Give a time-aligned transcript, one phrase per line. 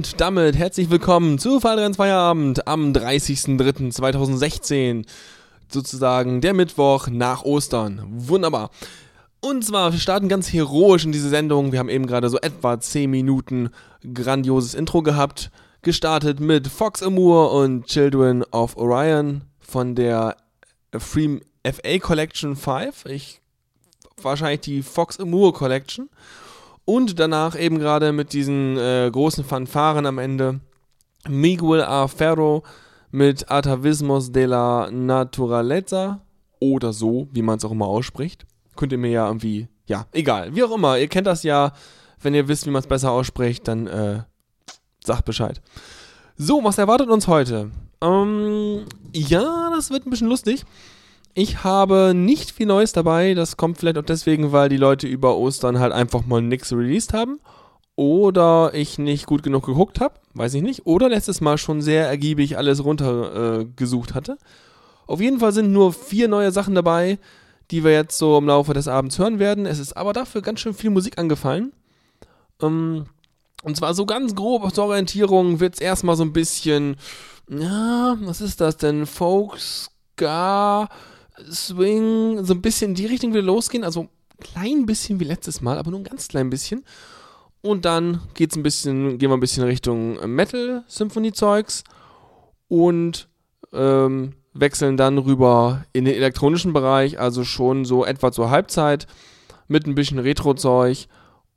[0.00, 5.04] Und damit herzlich willkommen zu Fallrenns Feierabend am 30.03.2016.
[5.68, 8.00] Sozusagen der Mittwoch nach Ostern.
[8.08, 8.70] Wunderbar.
[9.40, 11.72] Und zwar, wir starten ganz heroisch in diese Sendung.
[11.72, 13.68] Wir haben eben gerade so etwa 10 Minuten
[14.14, 15.50] grandioses Intro gehabt.
[15.82, 20.38] Gestartet mit Fox Amour und Children of Orion von der
[20.96, 23.04] Free FA Collection 5.
[23.04, 23.42] Ich,
[24.22, 26.08] wahrscheinlich die Fox Amour Collection.
[26.84, 30.60] Und danach eben gerade mit diesen äh, großen Fanfaren am Ende
[31.28, 32.08] Miguel A.
[32.08, 32.62] Ferro
[33.10, 36.20] mit Atavismos de la Naturaleza
[36.60, 38.46] oder so, wie man es auch immer ausspricht.
[38.76, 41.72] Könnt ihr mir ja irgendwie, ja, egal, wie auch immer, ihr kennt das ja.
[42.22, 44.22] Wenn ihr wisst, wie man es besser ausspricht, dann äh,
[45.04, 45.60] sagt Bescheid.
[46.36, 47.70] So, was erwartet uns heute?
[48.02, 50.64] Ähm, ja, das wird ein bisschen lustig.
[51.42, 53.32] Ich habe nicht viel Neues dabei.
[53.32, 57.14] Das kommt vielleicht auch deswegen, weil die Leute über Ostern halt einfach mal nichts released
[57.14, 57.40] haben.
[57.96, 60.16] Oder ich nicht gut genug geguckt habe.
[60.34, 60.84] Weiß ich nicht.
[60.84, 64.36] Oder letztes Mal schon sehr ergiebig alles runtergesucht äh, hatte.
[65.06, 67.18] Auf jeden Fall sind nur vier neue Sachen dabei,
[67.70, 69.64] die wir jetzt so im Laufe des Abends hören werden.
[69.64, 71.72] Es ist aber dafür ganz schön viel Musik angefallen.
[72.60, 73.06] Ähm,
[73.62, 76.96] und zwar so ganz grob zur Orientierung wird es erstmal so ein bisschen,
[77.48, 79.06] ja, was ist das denn?
[79.06, 80.90] Folk, Ska,
[81.50, 83.84] Swing, so ein bisschen in die Richtung wieder losgehen.
[83.84, 84.08] Also ein
[84.40, 86.84] klein bisschen wie letztes Mal, aber nur ein ganz klein bisschen.
[87.62, 91.84] Und dann geht's ein bisschen, gehen wir ein bisschen Richtung Metal-Symphonie-Zeugs
[92.68, 93.28] und
[93.72, 99.06] ähm, wechseln dann rüber in den elektronischen Bereich, also schon so etwa zur Halbzeit
[99.68, 101.06] mit ein bisschen Retro-Zeug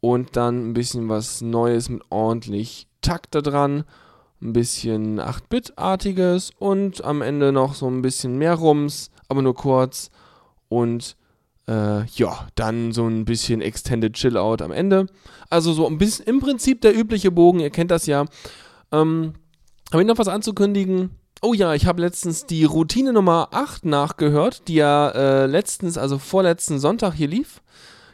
[0.01, 3.85] und dann ein bisschen was Neues mit ordentlich Takt da dran,
[4.41, 10.09] ein bisschen 8-Bit-artiges und am Ende noch so ein bisschen mehr Rums, aber nur kurz.
[10.69, 11.15] Und
[11.67, 15.07] äh, ja, dann so ein bisschen Extended Chill-Out am Ende.
[15.49, 18.25] Also so ein bisschen im Prinzip der übliche Bogen, ihr kennt das ja.
[18.91, 19.33] Ähm,
[19.91, 21.11] habe ich noch was anzukündigen?
[21.41, 26.17] Oh ja, ich habe letztens die Routine Nummer 8 nachgehört, die ja äh, letztens, also
[26.17, 27.61] vorletzten Sonntag hier lief.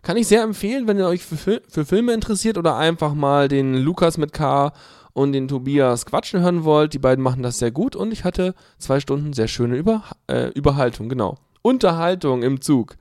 [0.02, 3.76] Kann ich sehr empfehlen, wenn ihr euch für, für Filme interessiert oder einfach mal den
[3.76, 4.72] Lukas mit K
[5.14, 6.94] und den Tobias quatschen hören wollt.
[6.94, 10.50] Die beiden machen das sehr gut und ich hatte zwei Stunden sehr schöne Über, äh,
[10.50, 11.38] Überhaltung, genau.
[11.62, 12.96] Unterhaltung im Zug.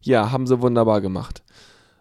[0.00, 1.42] Ja, haben sie wunderbar gemacht.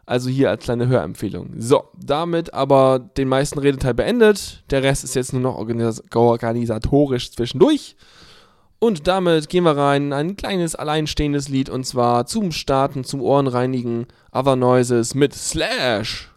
[0.05, 1.53] Also hier als kleine Hörempfehlung.
[1.57, 4.63] So, damit aber den meisten Redeteil beendet.
[4.69, 7.95] Der Rest ist jetzt nur noch organis organisatorisch zwischendurch.
[8.77, 13.21] Und damit gehen wir rein in ein kleines alleinstehendes Lied und zwar zum Starten, zum
[13.21, 16.34] Ohrenreinigen Other Noises mit Slash.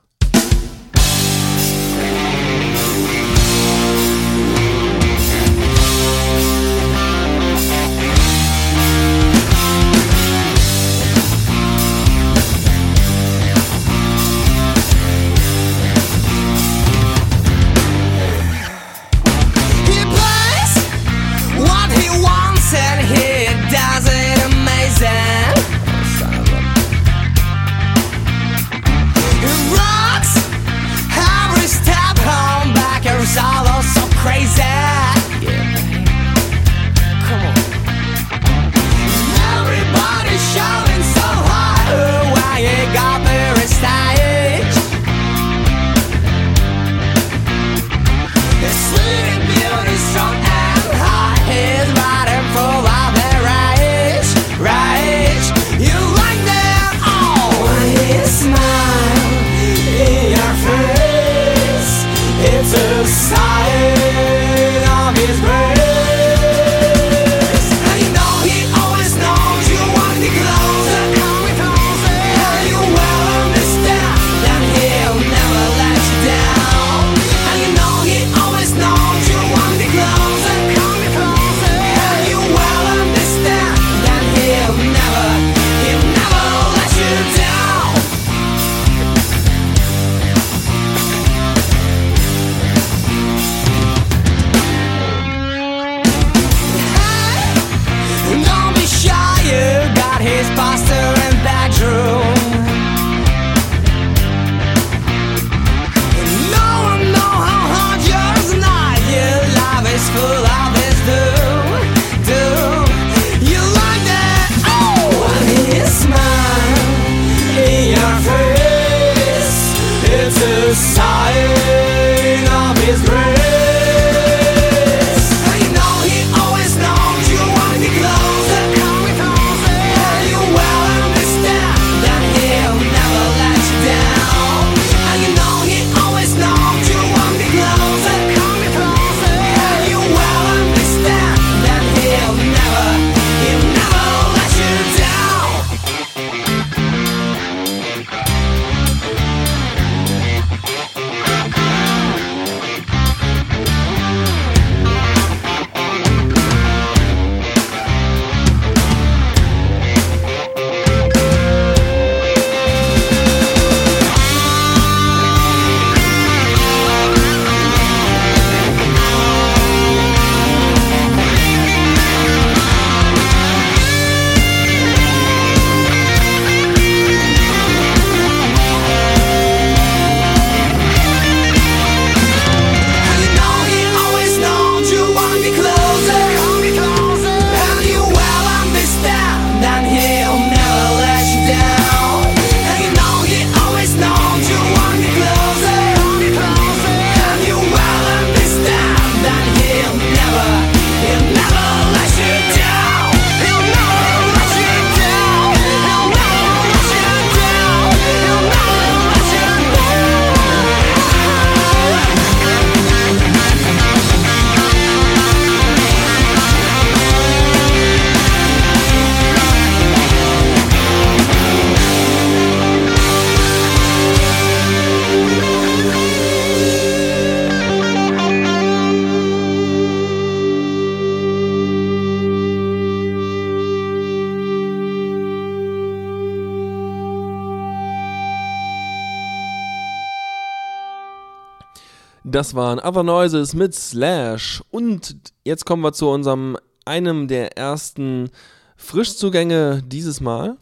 [242.39, 244.63] Das waren Other Noises mit Slash.
[244.71, 248.31] Und jetzt kommen wir zu unserem, einem der ersten
[248.77, 250.57] Frischzugänge dieses Mal.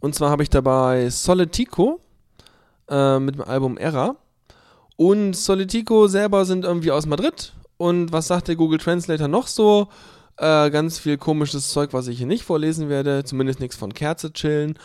[0.00, 2.02] Und zwar habe ich dabei Solitico
[2.90, 4.16] äh, mit dem Album Era.
[4.96, 7.54] Und Solitico selber sind irgendwie aus Madrid.
[7.78, 9.88] Und was sagt der Google Translator noch so?
[10.36, 13.24] Äh, ganz viel komisches Zeug, was ich hier nicht vorlesen werde.
[13.24, 14.78] Zumindest nichts von Kerze chillen.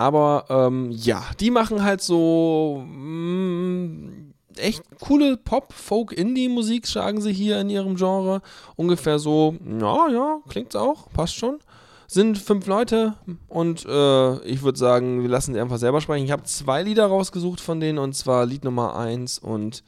[0.00, 4.27] Aber ähm, ja, die machen halt so mm,
[4.58, 8.42] echt coole Pop, Folk, Indie-Musik, sagen sie hier in ihrem Genre.
[8.76, 11.58] Ungefähr so, ja, ja, klingt's auch, passt schon.
[12.06, 13.14] Sind fünf Leute
[13.48, 16.24] und äh, ich würde sagen, wir lassen sie einfach selber sprechen.
[16.24, 19.84] Ich habe zwei Lieder rausgesucht von denen und zwar Lied Nummer eins und.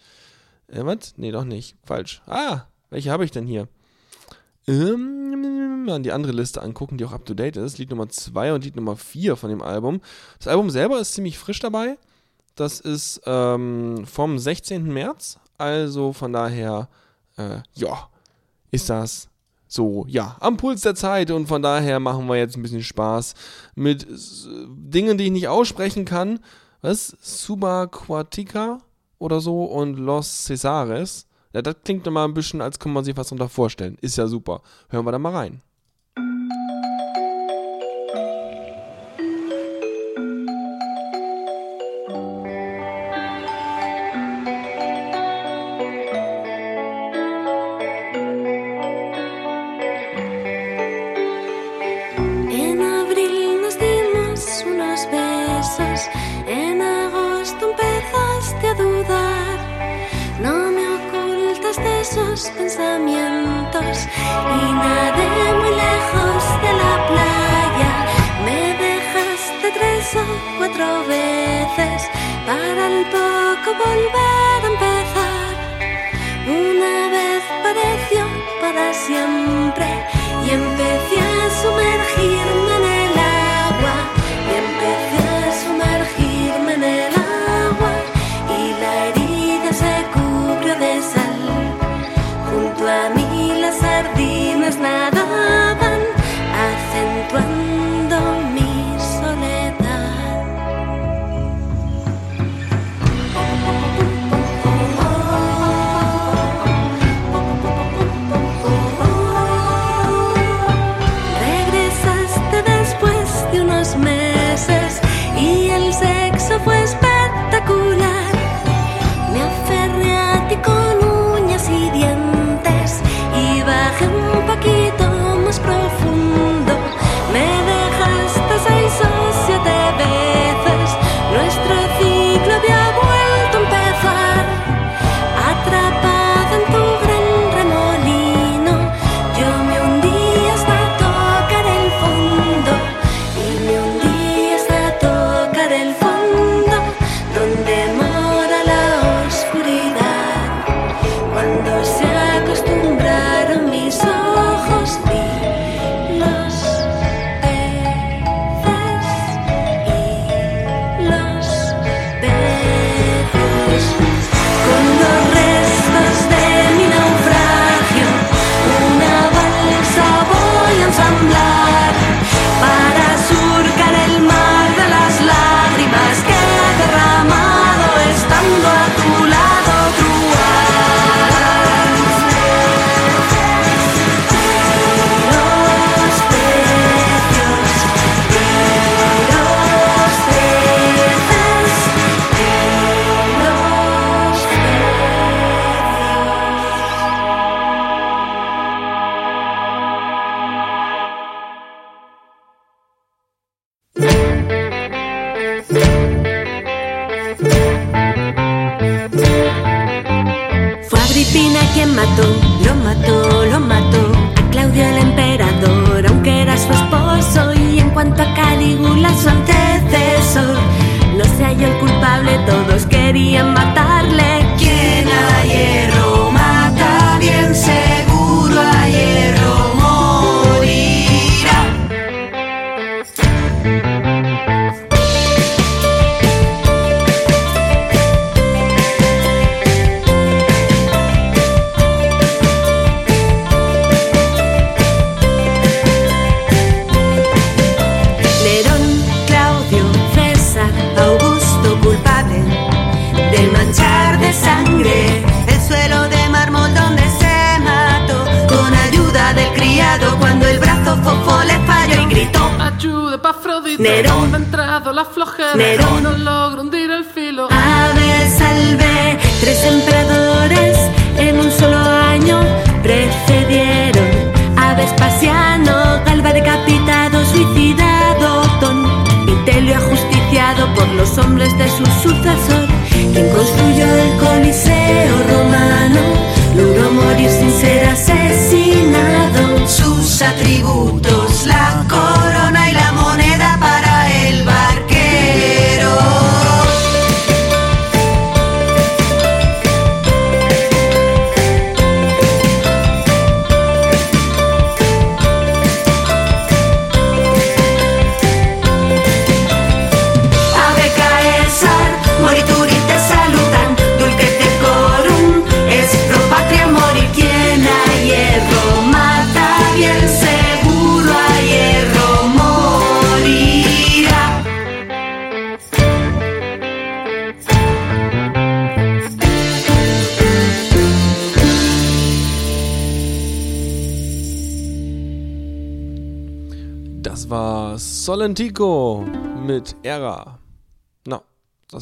[0.68, 1.14] Äh, was?
[1.16, 1.76] Nee, doch nicht.
[1.82, 2.20] Falsch.
[2.26, 3.68] Ah, welche habe ich denn hier?
[4.66, 7.78] Ähm, die andere Liste angucken, die auch up to date ist.
[7.78, 10.00] Lied Nummer 2 und Lied Nummer 4 von dem Album.
[10.38, 11.96] Das Album selber ist ziemlich frisch dabei.
[12.60, 14.84] Das ist ähm, vom 16.
[14.84, 15.38] März.
[15.56, 16.90] Also von daher,
[17.38, 18.10] äh, ja,
[18.70, 19.30] ist das
[19.66, 21.30] so, ja, am Puls der Zeit.
[21.30, 23.32] Und von daher machen wir jetzt ein bisschen Spaß
[23.76, 24.06] mit
[24.68, 26.38] Dingen, die ich nicht aussprechen kann.
[26.82, 27.16] Was?
[27.22, 28.80] Subaquatica
[29.18, 31.26] oder so und Los Cesares.
[31.54, 33.96] Ja, das klingt immer ein bisschen, als kann man sich was darunter vorstellen.
[34.02, 34.60] Ist ja super.
[34.90, 35.62] Hören wir da mal rein.
[64.58, 67.92] Y nadé muy lejos de la playa.
[68.44, 70.26] Me dejaste tres o
[70.58, 72.08] cuatro veces
[72.46, 75.52] para el poco volver a empezar.
[76.46, 78.22] Una vez pareció
[78.60, 79.39] para siempre.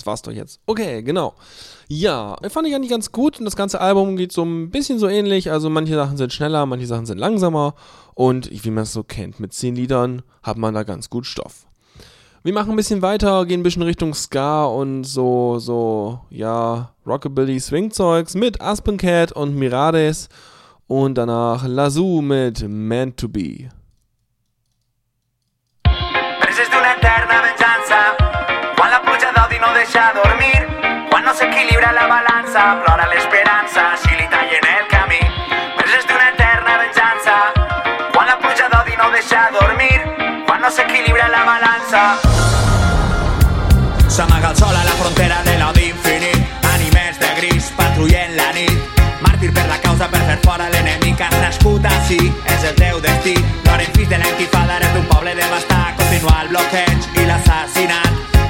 [0.08, 0.60] War's doch jetzt.
[0.66, 1.34] Okay, genau.
[1.86, 3.38] Ja, fand ich eigentlich ganz gut.
[3.38, 5.50] Und das ganze Album geht so ein bisschen so ähnlich.
[5.52, 7.74] Also manche Sachen sind schneller, manche Sachen sind langsamer.
[8.14, 11.66] Und wie man es so kennt, mit zehn Liedern hat man da ganz gut Stoff.
[12.42, 17.60] Wir machen ein bisschen weiter, gehen ein bisschen Richtung Ska und so, so, ja, Rockabilly
[17.60, 20.28] Swing-Zeugs mit Aspen Cat und Mirades.
[20.86, 23.68] Und danach Lazoo mit Meant to Be.
[29.66, 30.60] Deixa dormir.
[31.10, 35.20] Quan no s'equilibra la balança, plora l'esperança si li tallen el camí.
[35.78, 37.36] Preses d'una eterna venjança.
[38.14, 39.98] Quan la pluja d'odi no deixa dormir.
[40.46, 42.02] Quan no s'equilibra la balança.
[44.08, 46.42] S'amaga el sol a la frontera de l'odi infinit.
[46.74, 48.78] Ànimes de gris patrullen la nit.
[49.22, 53.34] Màrtir per la causa per fer fora l'enemic has nascut així, és el teu destí.
[53.66, 58.07] Loren fills de l'enquifada eres d'un poble devastat, continua el bloqueig i l'assassinat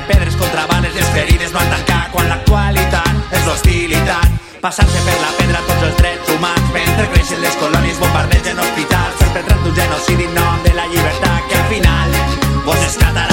[0.09, 4.37] pedres contra bales i les ferides van tancar quan l'actualitat és l'hostilitat.
[4.64, 9.71] Passar-se per la pedra tots els drets humans mentre creixen les colònies, bombardegen hospitals, perpetrant
[9.71, 12.21] un genocidi en nom de la llibertat que al final
[12.66, 13.28] vos escatarà les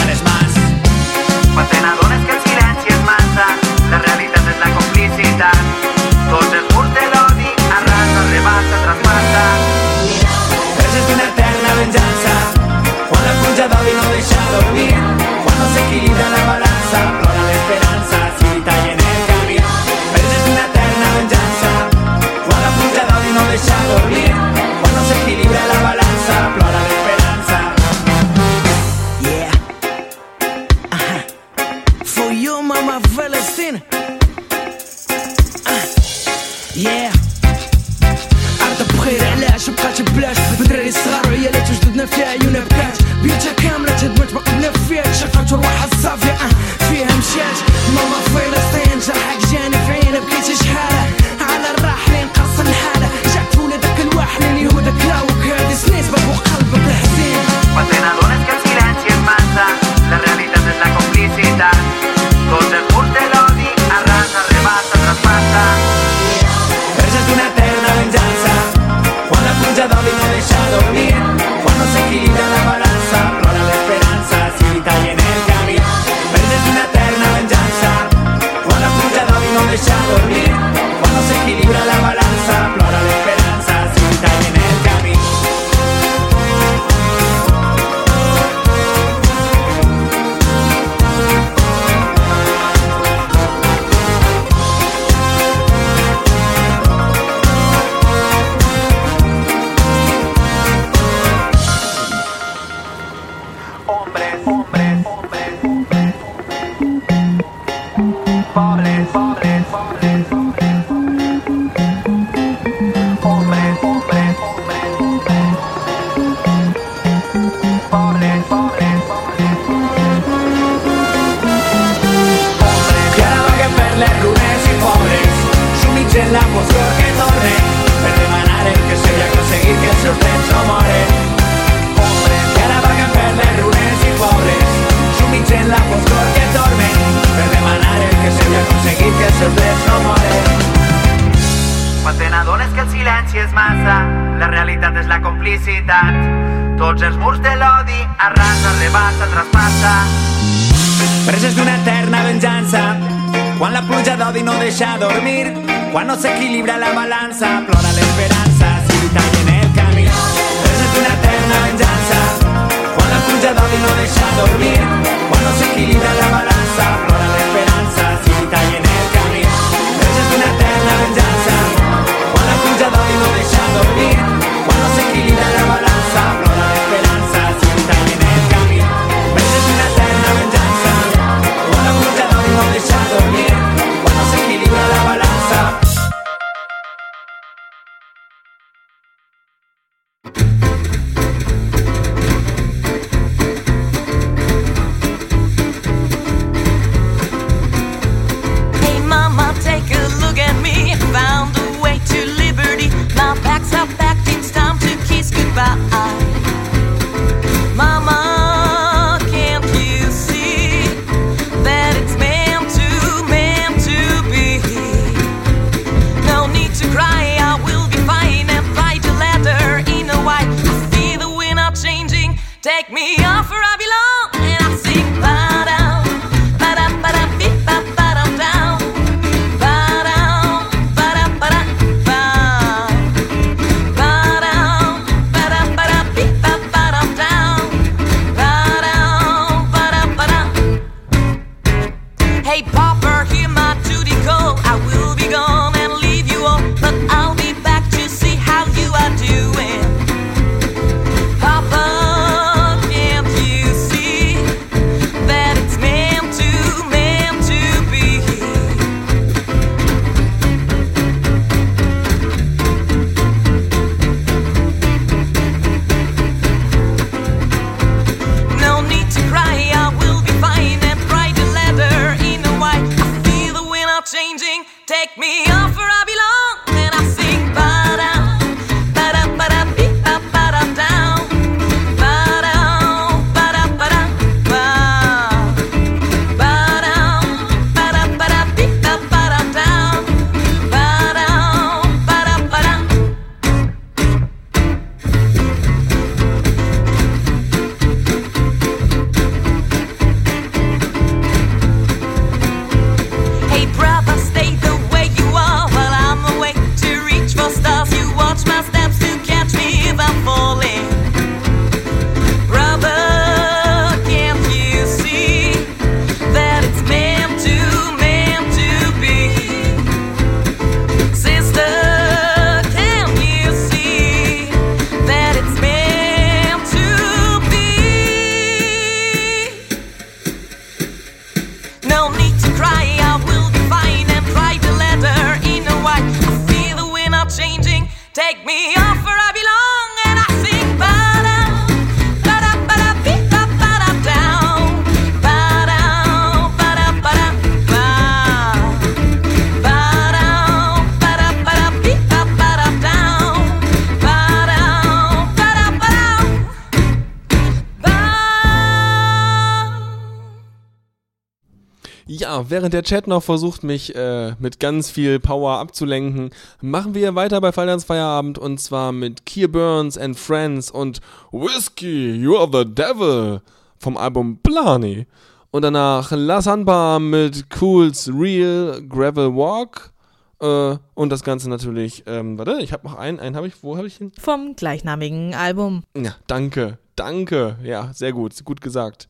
[362.56, 366.30] während der Chat noch versucht, mich äh, mit ganz viel Power abzulenken,
[366.62, 371.02] machen wir weiter bei Fallers Feierabend und zwar mit Keir Burns and Friends und
[371.34, 373.42] Whiskey, You Are the Devil
[373.78, 375.06] vom Album Blani.
[375.52, 379.92] Und danach La Sanpa mit Cools Real Gravel Walk.
[380.40, 383.76] Äh, und das Ganze natürlich, ähm, warte, ich habe noch einen, einen habe ich, wo
[383.76, 384.14] habe ich ihn?
[384.18, 385.84] Vom gleichnamigen Album.
[385.98, 387.58] Ja, danke, danke.
[387.64, 389.10] Ja, sehr gut, gut gesagt.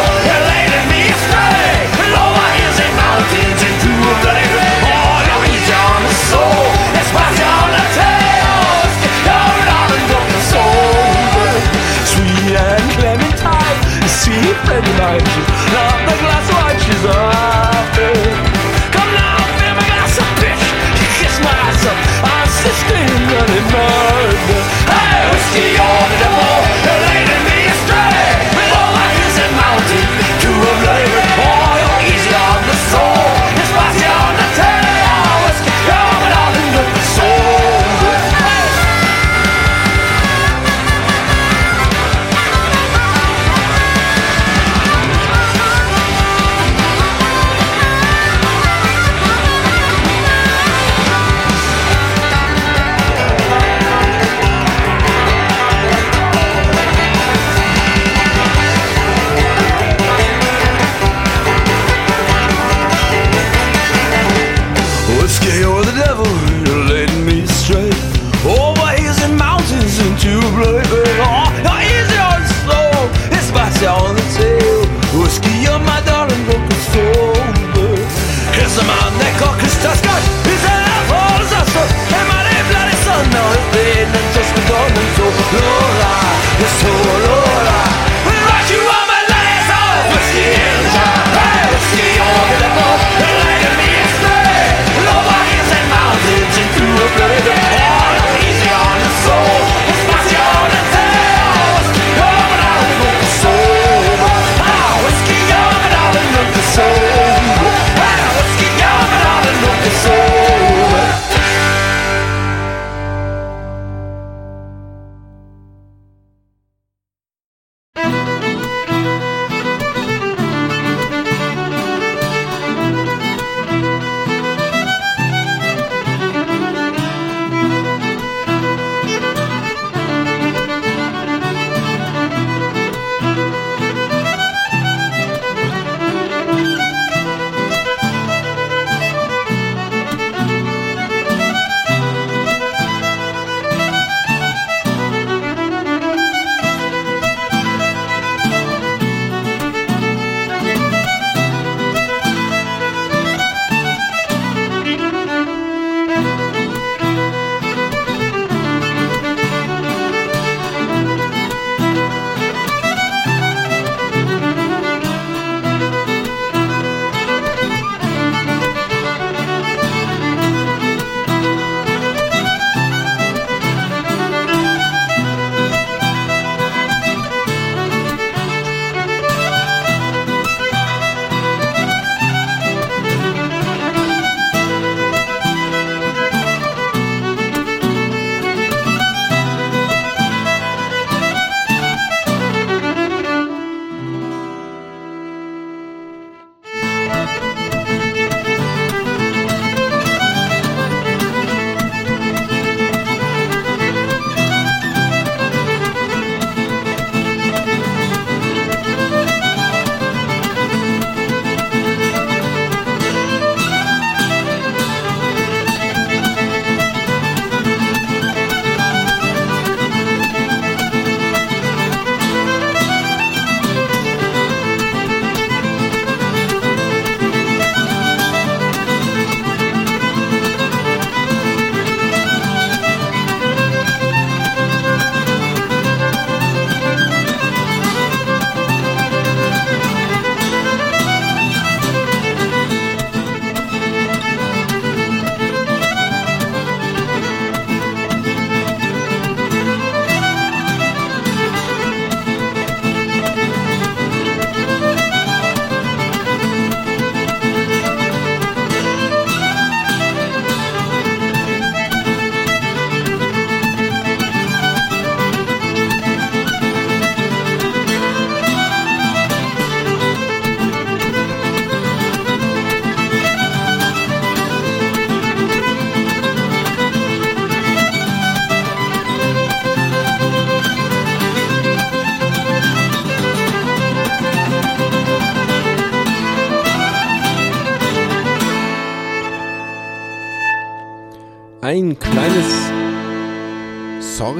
[15.19, 15.50] right.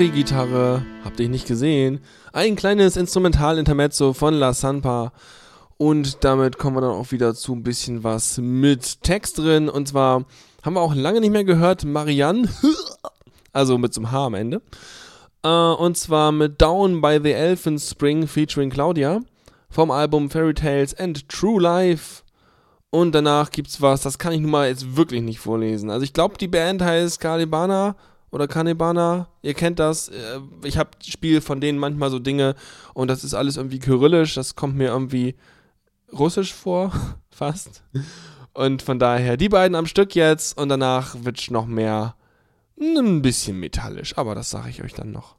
[0.02, 2.00] Sorry-Gitarre, habt ihr nicht gesehen.
[2.34, 5.14] Ein kleines Instrumental-Intermezzo von La Sanpa.
[5.78, 9.70] Und damit kommen wir dann auch wieder zu ein bisschen was mit Text drin.
[9.70, 10.26] Und zwar
[10.64, 12.50] haben wir auch lange nicht mehr gehört, Marianne,
[13.54, 14.64] also mit so H am Ende.
[15.44, 19.20] Äh, und zwar mit Down by the Elfin Spring featuring Claudia
[19.70, 22.24] vom Album Fairy Tales and True Life.
[22.90, 25.92] Und danach gibt's was, das kann ich nun mal jetzt wirklich nicht vorlesen.
[25.92, 27.96] Also ich glaube, die Band heißt Kalibana
[28.32, 29.28] oder Kanibana.
[29.42, 30.10] Ihr kennt das.
[30.10, 32.56] Äh, Ich hab spiele von denen manchmal so Dinge
[32.94, 34.34] und das ist alles irgendwie kyrillisch.
[34.36, 35.36] Das kommt mir irgendwie
[36.12, 36.92] russisch vor,
[37.30, 37.84] fast.
[38.54, 42.16] Und von daher die beiden am Stück jetzt und danach wird's noch mehr
[42.80, 45.36] ein bisschen metallisch, aber das sage ich euch dann noch.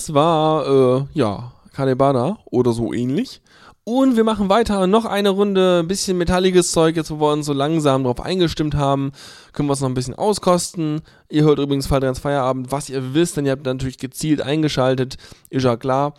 [0.00, 3.42] das war, äh, ja, Kanebana oder so ähnlich.
[3.84, 4.86] Und wir machen weiter.
[4.86, 6.96] Noch eine Runde, ein bisschen metalliges Zeug.
[6.96, 9.12] Jetzt, wo wir uns so langsam drauf eingestimmt haben,
[9.52, 11.02] können wir es noch ein bisschen auskosten.
[11.28, 15.16] Ihr hört übrigens Fall 3 Feierabend, was ihr wisst, denn ihr habt natürlich gezielt eingeschaltet.
[15.50, 16.14] Ist ja klar.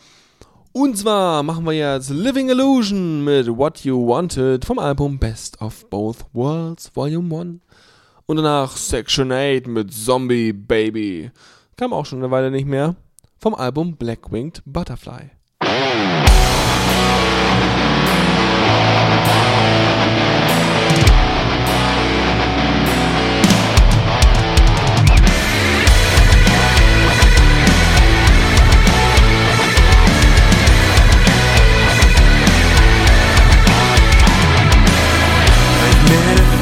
[0.73, 5.89] Und zwar machen wir jetzt Living Illusion mit What You Wanted vom Album Best of
[5.89, 7.59] Both Worlds Volume 1.
[8.27, 11.31] Und danach Section 8 mit Zombie Baby.
[11.77, 12.95] Kam auch schon eine Weile nicht mehr.
[13.41, 15.31] vom Album Black Winged Butterfly.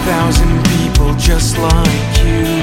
[0.06, 2.59] thousand people just like you.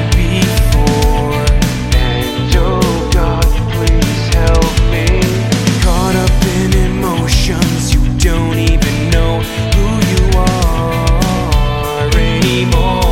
[12.47, 13.06] anymore.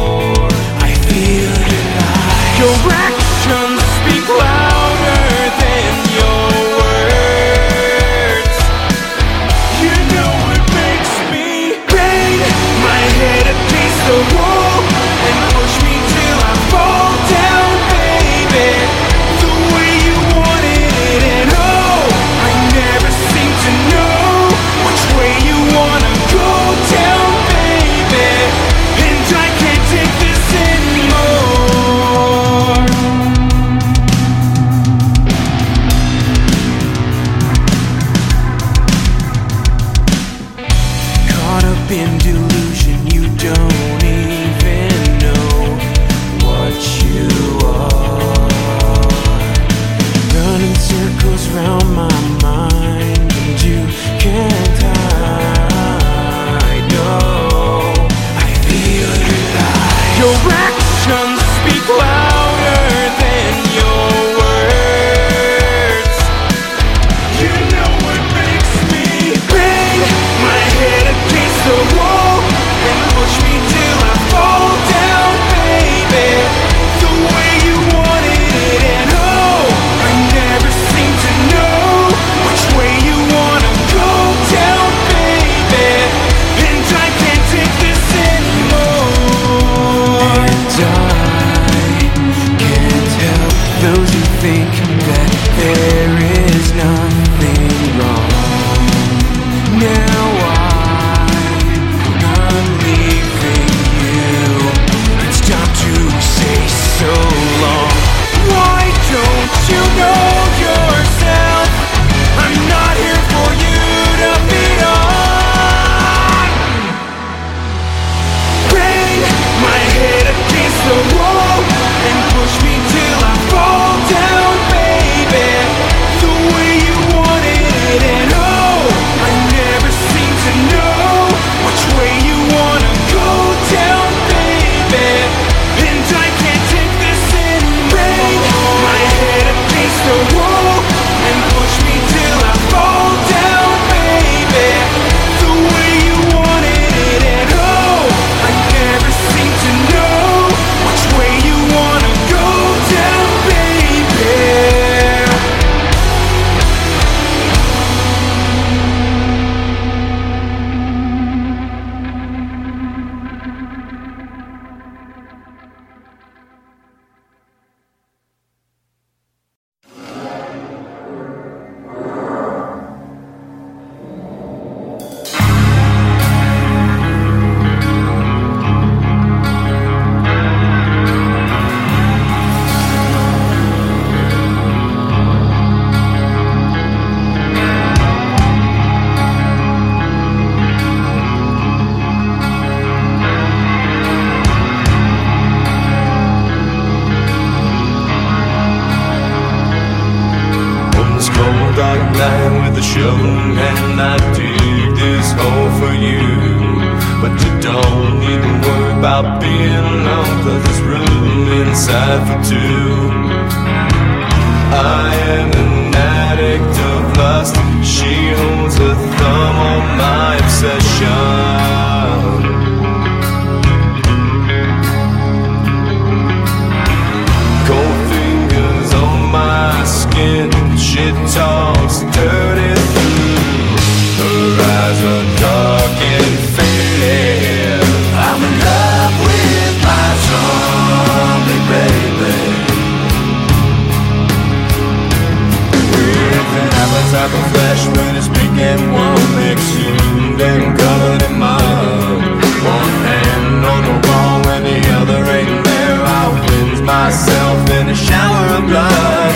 [247.15, 252.21] Appetite for flesh when it's pink and warm, exhumed and covered in mud.
[252.65, 256.01] One hand on the wall and the other ain't there.
[256.03, 259.35] I cleanse myself in a shower of blood.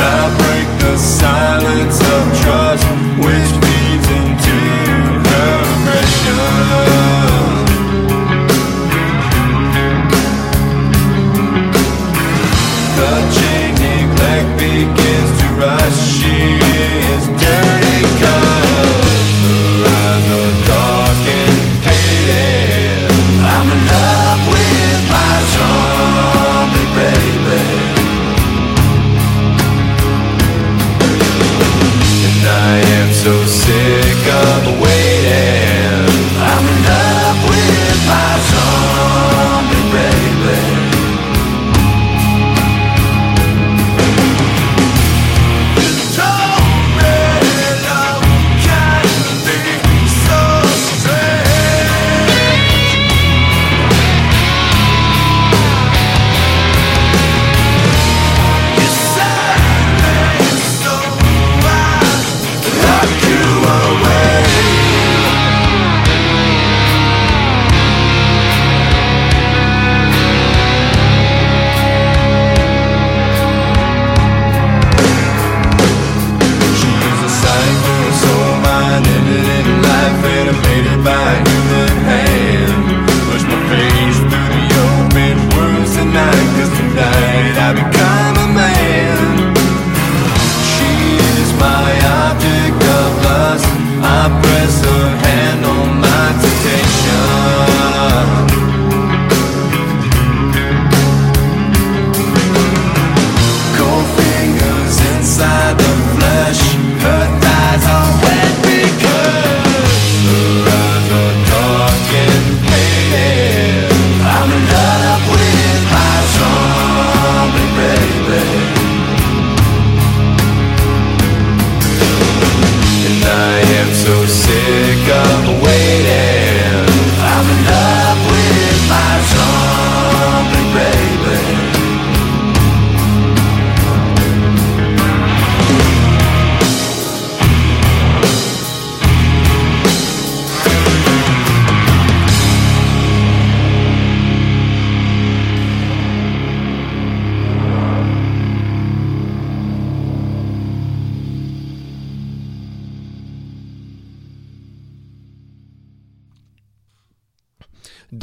[0.00, 2.00] I break the silence
[33.30, 34.69] am so sick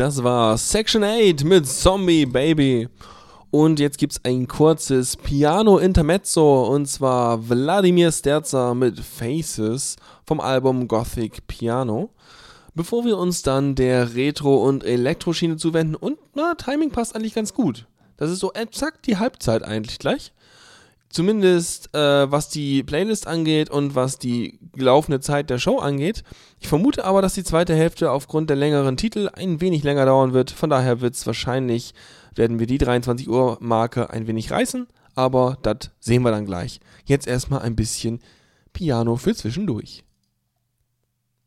[0.07, 2.87] Das war Section 8 mit Zombie Baby.
[3.51, 11.45] Und jetzt gibt's ein kurzes Piano-Intermezzo und zwar Wladimir Sterza mit Faces vom Album Gothic
[11.47, 12.11] Piano.
[12.73, 17.53] Bevor wir uns dann der Retro- und Elektroschiene zuwenden und na, Timing passt eigentlich ganz
[17.53, 17.85] gut.
[18.15, 20.31] Das ist so exakt die Halbzeit eigentlich gleich.
[21.09, 26.23] Zumindest äh, was die Playlist angeht und was die laufende Zeit der Show angeht.
[26.59, 30.33] Ich vermute aber, dass die zweite Hälfte aufgrund der längeren Titel ein wenig länger dauern
[30.33, 30.51] wird.
[30.51, 31.93] Von daher wird es wahrscheinlich,
[32.35, 34.87] werden wir die 23 Uhr Marke ein wenig reißen.
[35.15, 36.79] Aber das sehen wir dann gleich.
[37.05, 38.19] Jetzt erstmal ein bisschen
[38.73, 40.03] Piano für zwischendurch.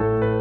[0.01, 0.39] Thank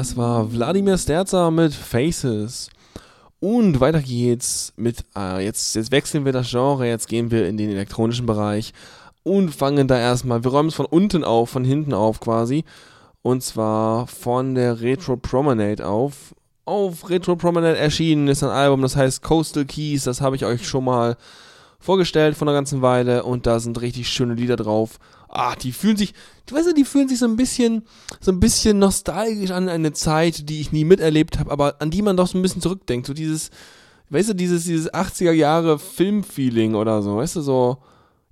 [0.00, 2.70] Das war Wladimir Sterzer mit Faces.
[3.38, 7.58] Und weiter geht's mit, äh, jetzt, jetzt wechseln wir das Genre, jetzt gehen wir in
[7.58, 8.72] den elektronischen Bereich
[9.24, 12.64] und fangen da erstmal, wir räumen es von unten auf, von hinten auf quasi.
[13.20, 16.34] Und zwar von der Retro Promenade auf.
[16.64, 20.66] Auf Retro Promenade erschienen ist ein Album, das heißt Coastal Keys, das habe ich euch
[20.66, 21.18] schon mal
[21.78, 24.98] vorgestellt von einer ganzen Weile und da sind richtig schöne Lieder drauf.
[25.32, 26.12] Ah, die fühlen sich,
[26.46, 27.84] du weißt die fühlen sich so ein bisschen,
[28.20, 32.02] so ein bisschen nostalgisch an eine Zeit, die ich nie miterlebt habe, aber an die
[32.02, 33.06] man doch so ein bisschen zurückdenkt.
[33.06, 33.50] So dieses,
[34.10, 37.78] weißt du, dieses, dieses 80er Jahre Filmfeeling oder so, weißt du, so,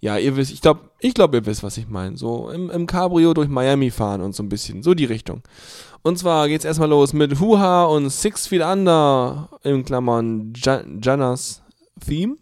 [0.00, 2.16] ja, ihr wisst, ich glaube, ich glaube, ihr wisst, was ich meine.
[2.16, 5.42] So im, im Cabrio durch Miami fahren und so ein bisschen, so die Richtung.
[6.02, 11.62] Und zwar geht's erstmal los mit Huha und Six Feet Under, in Klammern Janas
[12.04, 12.36] Theme.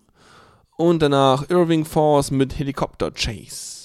[0.77, 3.76] Und danach Irving Force mit Helicopter Chase.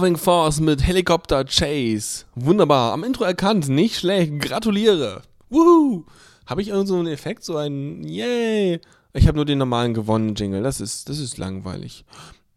[0.00, 2.24] Irving Force mit Helikopter Chase.
[2.34, 2.94] Wunderbar.
[2.94, 3.68] Am Intro erkannt.
[3.68, 4.40] Nicht schlecht.
[4.40, 5.20] Gratuliere.
[5.50, 6.06] Wuhu.
[6.46, 7.44] Habe ich irgend so einen Effekt?
[7.44, 8.80] So einen Yay.
[9.12, 10.62] Ich habe nur den normalen gewonnen Jingle.
[10.62, 12.06] Das ist, das ist langweilig.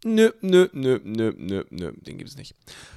[0.06, 1.92] Nö, nö, nö, nö, nö, nö.
[1.96, 2.54] Den gibt es nicht.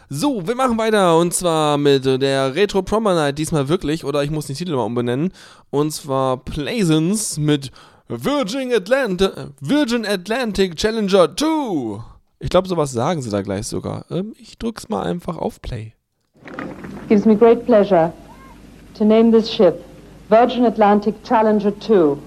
[0.08, 1.18] So, wir machen weiter.
[1.18, 3.34] Und zwar mit der Retro Promenade.
[3.34, 4.06] Diesmal wirklich.
[4.06, 5.34] Oder ich muss den Titel mal umbenennen.
[5.72, 7.70] Und zwar Plaisance mit
[8.08, 9.30] Virgin, Atlant
[9.60, 12.16] Virgin Atlantic Challenger 2.
[12.40, 14.06] Ich glaube, sowas sagen sie da gleich sogar.
[14.12, 15.94] Ähm, ich drück's mal einfach auf Play.
[17.08, 18.12] gives me great pleasure
[18.94, 19.84] to name this ship
[20.30, 22.26] Virgin Atlantic Challenger 2.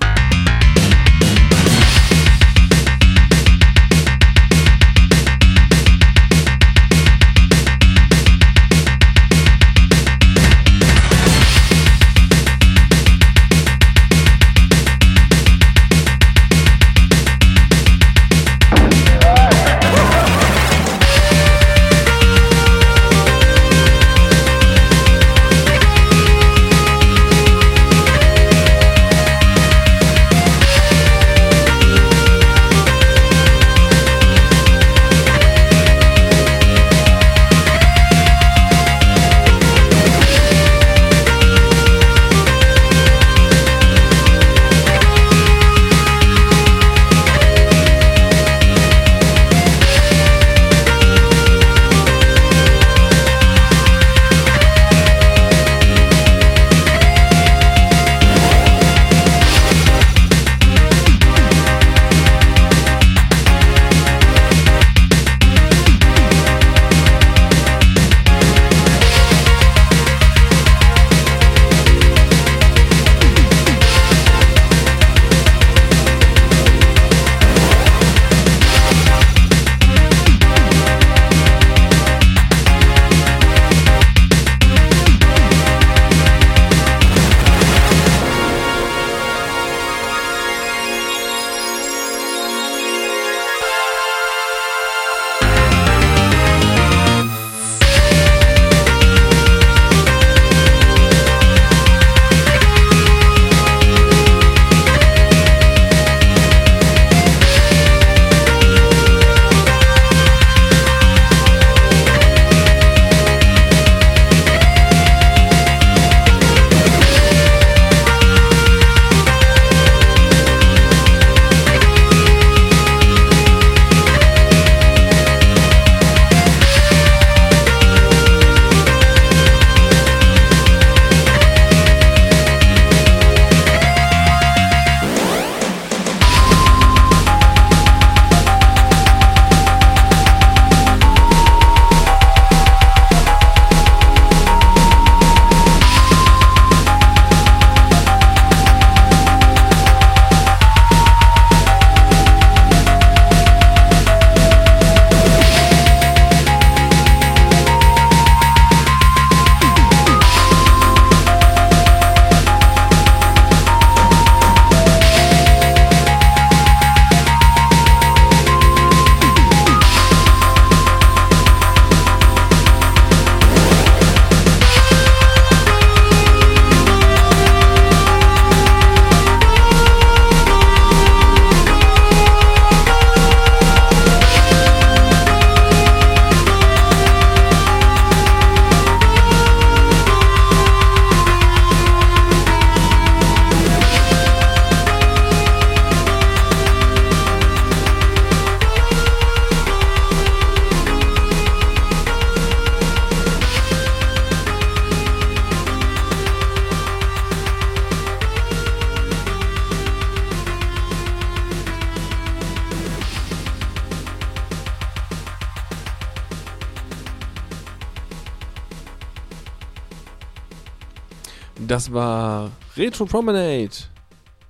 [221.92, 223.70] War Retro Promenade.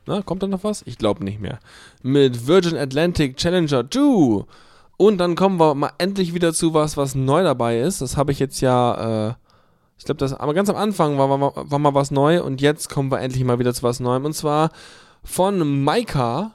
[0.06, 0.82] Na, kommt da noch was?
[0.86, 1.58] Ich glaube nicht mehr.
[2.02, 4.44] Mit Virgin Atlantic Challenger 2.
[4.96, 8.02] Und dann kommen wir mal endlich wieder zu was, was neu dabei ist.
[8.02, 9.34] Das habe ich jetzt ja, äh,
[9.96, 12.90] ich glaube, das, aber ganz am Anfang war, war, war mal was neu und jetzt
[12.90, 14.24] kommen wir endlich mal wieder zu was Neuem.
[14.24, 14.70] Und zwar
[15.24, 16.52] von Maika.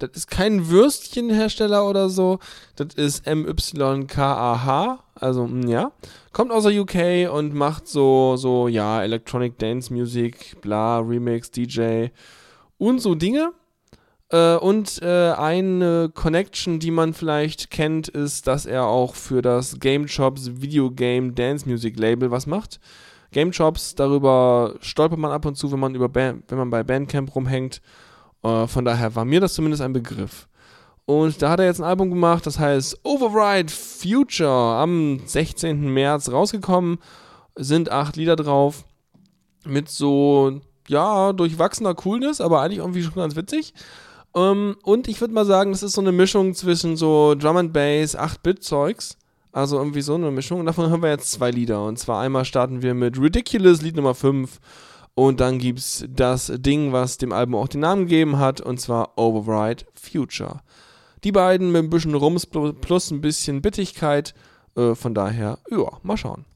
[0.00, 2.38] Das ist kein Würstchenhersteller oder so.
[2.76, 5.04] Das ist M-Y-K-A-H.
[5.14, 5.92] Also, mm, ja.
[6.32, 12.06] Kommt aus der UK und macht so, so, ja, Electronic Dance Music, bla, Remix, DJ
[12.78, 13.52] und so Dinge.
[14.30, 19.80] Äh, und äh, eine Connection, die man vielleicht kennt, ist, dass er auch für das
[19.80, 22.80] Game Shops Video Game Dance Music Label was macht.
[23.32, 26.82] Game Shops, darüber stolpert man ab und zu, wenn man, über Band, wenn man bei
[26.82, 27.80] Bandcamp rumhängt.
[28.42, 30.48] Äh, von daher war mir das zumindest ein Begriff.
[31.06, 35.92] Und da hat er jetzt ein Album gemacht, das heißt Override Future, am 16.
[35.92, 36.98] März rausgekommen.
[37.56, 38.84] Sind acht Lieder drauf.
[39.64, 43.74] Mit so, ja, durchwachsener Coolness, aber eigentlich irgendwie schon ganz witzig.
[44.34, 47.72] Ähm, und ich würde mal sagen, das ist so eine Mischung zwischen so Drum and
[47.72, 49.16] Bass, 8-Bit-Zeugs.
[49.52, 50.60] Also irgendwie so eine Mischung.
[50.60, 51.84] Und davon haben wir jetzt zwei Lieder.
[51.84, 54.60] Und zwar einmal starten wir mit Ridiculous, Lied Nummer 5.
[55.14, 58.80] Und dann gibt es das Ding, was dem Album auch den Namen gegeben hat, und
[58.80, 60.60] zwar Override Future.
[61.24, 64.34] Die beiden mit ein bisschen Rums plus ein bisschen Bittigkeit.
[64.76, 66.46] Äh, von daher, ja, mal schauen.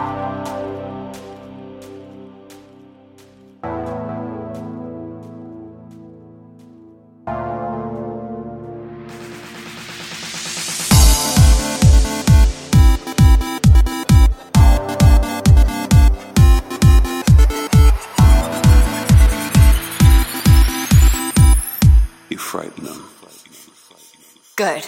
[0.00, 0.57] You
[24.58, 24.82] Good.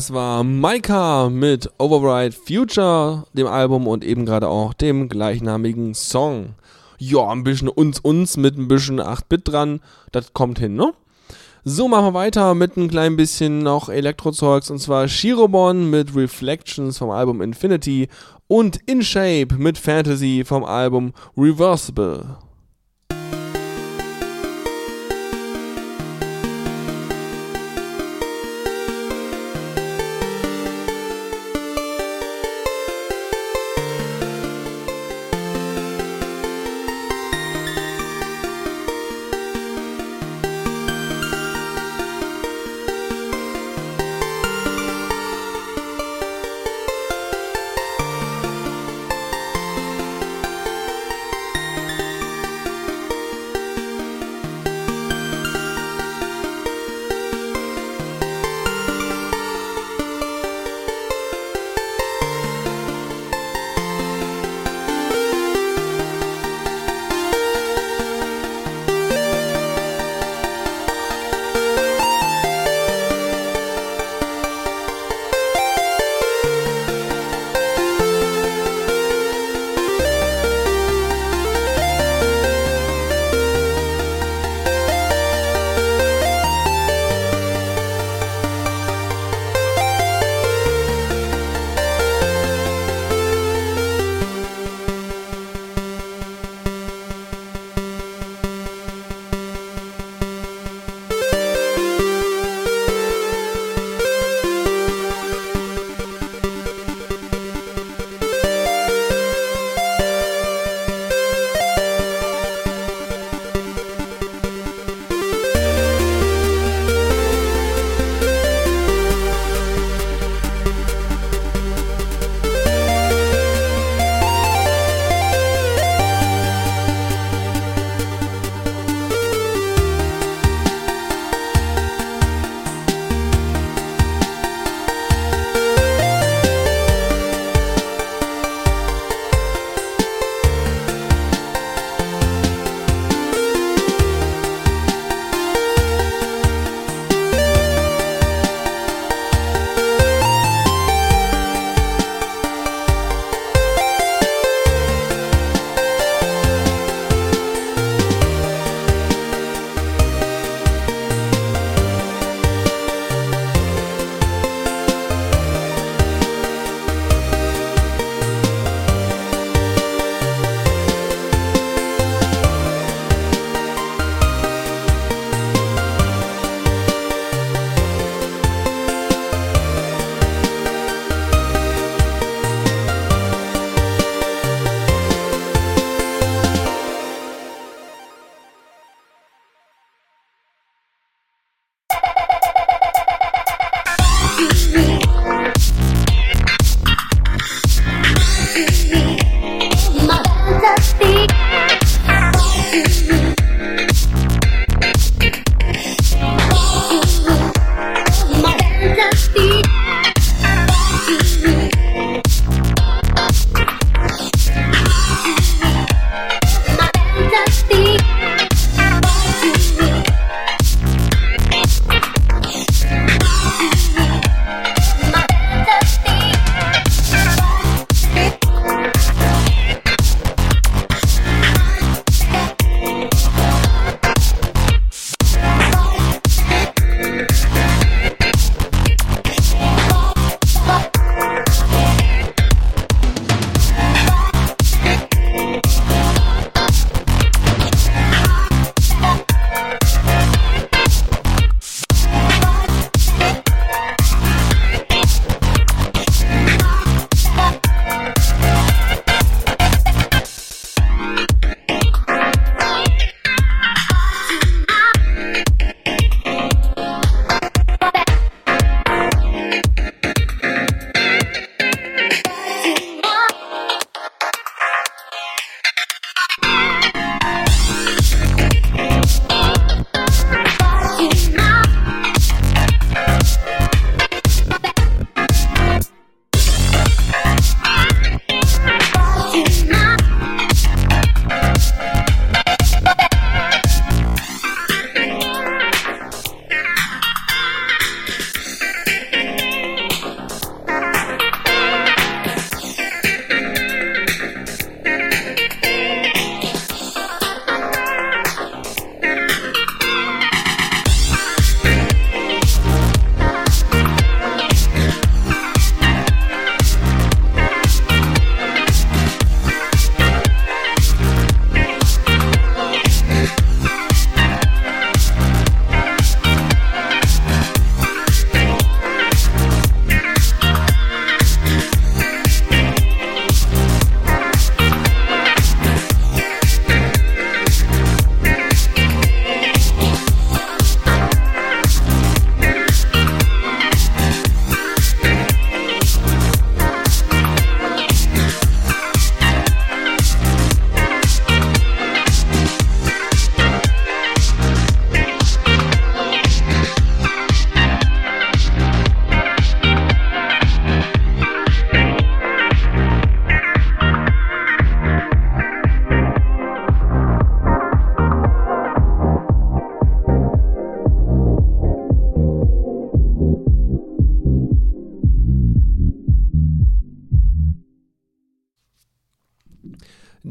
[0.00, 6.54] Das war Maika mit Override Future, dem Album und eben gerade auch dem gleichnamigen Song.
[6.96, 10.94] Ja, ein bisschen uns uns mit ein bisschen 8-Bit dran, das kommt hin, ne?
[11.64, 16.96] So, machen wir weiter mit ein klein bisschen noch Elektrozeugs und zwar Shirobon mit Reflections
[16.96, 18.08] vom Album Infinity
[18.48, 22.38] und In Shape mit Fantasy vom Album Reversible.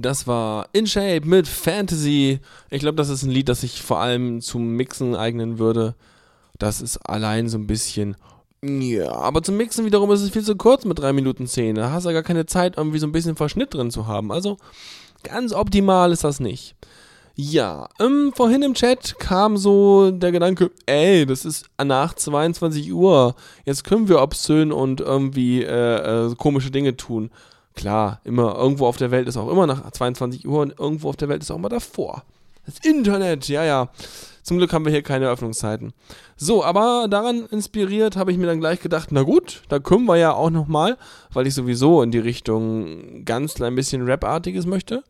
[0.10, 2.40] Das war In Shape mit Fantasy.
[2.72, 5.94] Ich glaube, das ist ein Lied, das sich vor allem zum Mixen eignen würde.
[6.58, 8.16] Das ist allein so ein bisschen.
[8.64, 11.76] Ja, aber zum Mixen wiederum ist es viel zu kurz mit 3 Minuten 10.
[11.76, 14.32] Da hast du ja gar keine Zeit, irgendwie so ein bisschen Verschnitt drin zu haben.
[14.32, 14.58] Also
[15.22, 16.76] ganz optimal ist das nicht.
[17.36, 23.36] Ja, ähm, vorhin im Chat kam so der Gedanke, ey, das ist nach 22 Uhr.
[23.64, 27.30] Jetzt können wir obszön und irgendwie äh, äh, komische Dinge tun.
[27.76, 31.16] Klar, immer irgendwo auf der Welt ist auch immer nach 22 Uhr und irgendwo auf
[31.16, 32.24] der Welt ist auch immer davor.
[32.66, 33.90] Das Internet, ja, ja.
[34.44, 35.94] Zum Glück haben wir hier keine Öffnungszeiten.
[36.36, 40.18] So, aber daran inspiriert habe ich mir dann gleich gedacht, na gut, da können wir
[40.18, 40.98] ja auch nochmal,
[41.34, 45.04] weil ich sowieso in die Richtung ganz klein bisschen Rap-artiges möchte.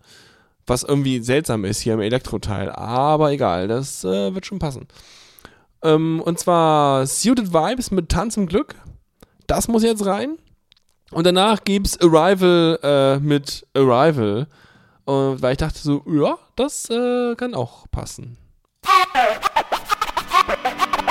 [0.67, 2.69] Was irgendwie seltsam ist hier im Elektro-Teil.
[2.71, 4.87] Aber egal, das äh, wird schon passen.
[5.81, 8.75] Ähm, und zwar Suited Vibes mit Tanz im Glück.
[9.47, 10.37] Das muss jetzt rein.
[11.11, 14.47] Und danach gibt's Arrival äh, mit Arrival.
[15.05, 18.37] Und weil ich dachte so, ja, das äh, kann auch passen.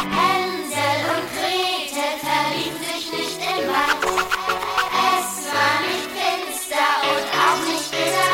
[0.06, 4.28] Hänsel und Gretel verliebten sich nicht im Wald.
[5.18, 8.30] Es war nicht finster und auch nicht bitter.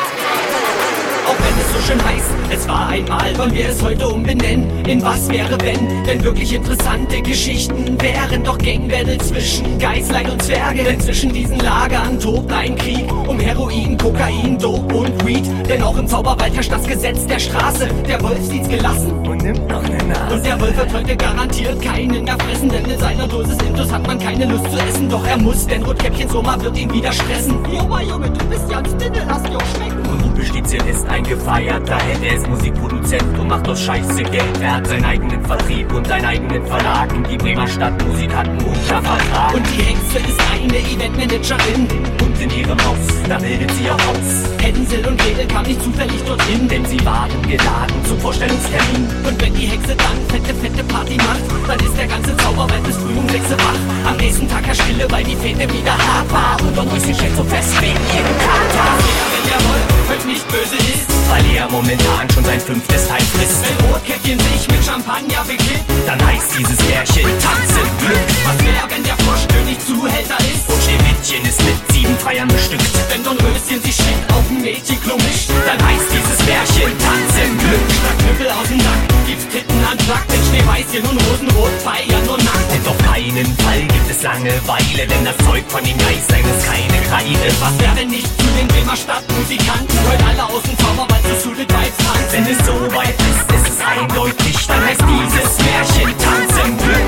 [1.27, 4.85] Auch wenn es so schön heißt, es war einmal, wollen wir es heute umbenennen.
[4.85, 6.03] In was wäre, wenn?
[6.05, 10.83] Denn wirklich interessante Geschichten wären doch Gangbattle zwischen Geißlein und Zwerge.
[10.83, 15.45] Denn zwischen diesen Lagern tobt ein Krieg um Heroin, Kokain, Dope und Weed.
[15.67, 17.89] Denn auch im Zauberwald herrscht das Gesetz der Straße.
[18.07, 20.35] Der Wolf sieht's gelassen und nimmt noch eine Nase.
[20.35, 24.07] Und der Wolf wird heute garantiert keinen mehr fressen, denn in seiner Dosis Intus hat
[24.07, 25.09] man keine Lust zu essen.
[25.09, 27.57] Doch er muss, denn Rotkäppchens Oma wird ihn wieder stressen.
[27.71, 30.05] Junge, Junge, du bist ja ein Spindel, lass dir auch schmecken.
[30.23, 34.61] Und Spezialist, ein gefeierter Held, ist Musikproduzent und macht aus Scheiße Geld.
[34.61, 38.61] Er hat seinen eigenen Vertrieb und seinen eigenen Verlag und die Bremer Stadtmusik hat einen
[38.61, 39.53] Untervertrag.
[39.53, 41.87] Und die Hexe ist eine Eventmanagerin
[42.21, 44.61] und in ihrem Haus, da bildet sie auch aus.
[44.61, 49.07] Hänsel und Gretel kam nicht zufällig dorthin, denn sie waren geladen zum Vorstellungstermin.
[49.25, 52.97] Und wenn die Hexe dann fette, fette Party macht, dann ist der ganze Zauberwald bis
[52.97, 54.11] früh um 6 Uhr wach.
[54.11, 56.57] Am nächsten Tag herrscht Stille, weil die Fete wieder hart war.
[56.61, 58.87] Und Don Röschen stellt so fest wegen ihrem Kater.
[59.33, 63.63] Wenn der Wolf heute nicht böse ist, weil er momentan schon sein fünftes Teil frisst.
[63.63, 68.25] Wenn Rotkäppchen sich mit Champagner beklebt, dann heißt dieses Märchen Tanz Glück.
[68.45, 70.65] Was wäre, wenn der Froschkönig Zuhälter ist?
[70.69, 72.89] Und Schneewittchen ist mit sieben Feiern bestückt.
[73.09, 77.85] Wenn Dornröschen sich schickt auf ein Mädchenklo mischt, dann heißt dieses Märchen Tanz Glück.
[77.89, 82.37] Statt Knüppel aus dem Nack gibt's Titten an Plack, denn Schneeweißchen und Rosenrot feiern nur
[82.37, 82.69] nackt.
[82.71, 86.99] Denn auf keinen Fall gibt es Langeweile, denn das Zeug von den Geistern ist keine
[87.07, 87.47] Kreide.
[87.59, 91.69] Was wäre, wenn nicht zu den Bremer Stadtmusikanten heute alle aus dem Zauberwald zu Suited
[91.71, 92.31] Vibes tanzen?
[92.31, 97.05] Wenn es so weit ist, ist es eindeutig, dann heißt dieses Märchen Tanz im Glück.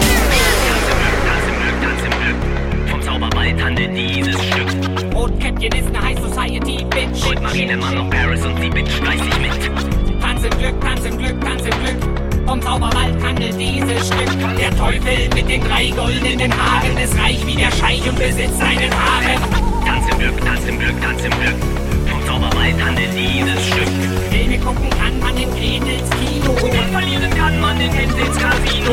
[2.90, 5.14] Vom Zauberwald handelt dieses Stück.
[5.14, 7.24] Rotkäppchen ist eine High Society Bitch.
[7.24, 10.22] Goldmarine, Mann auf Paris und sie bitch fleißig mit.
[10.22, 12.48] Tanz im Glück, Tanz im Glück, Tanz im Glück.
[12.48, 14.58] Vom Zauberwald handelt dieses Stück.
[14.58, 18.92] Der Teufel mit den drei goldenen Haaren ist reich wie der Scheich und besitzt einen
[18.94, 19.42] Haaren.
[19.86, 21.87] Tanz im Glück, Tanz im Glück, Tanz im Glück.
[22.28, 23.88] Zauberwald handelt dieses Stück.
[24.30, 26.52] Filme gucken kann man in Gretels Kino.
[26.52, 28.92] Und verlieren kann man in Händels Casino.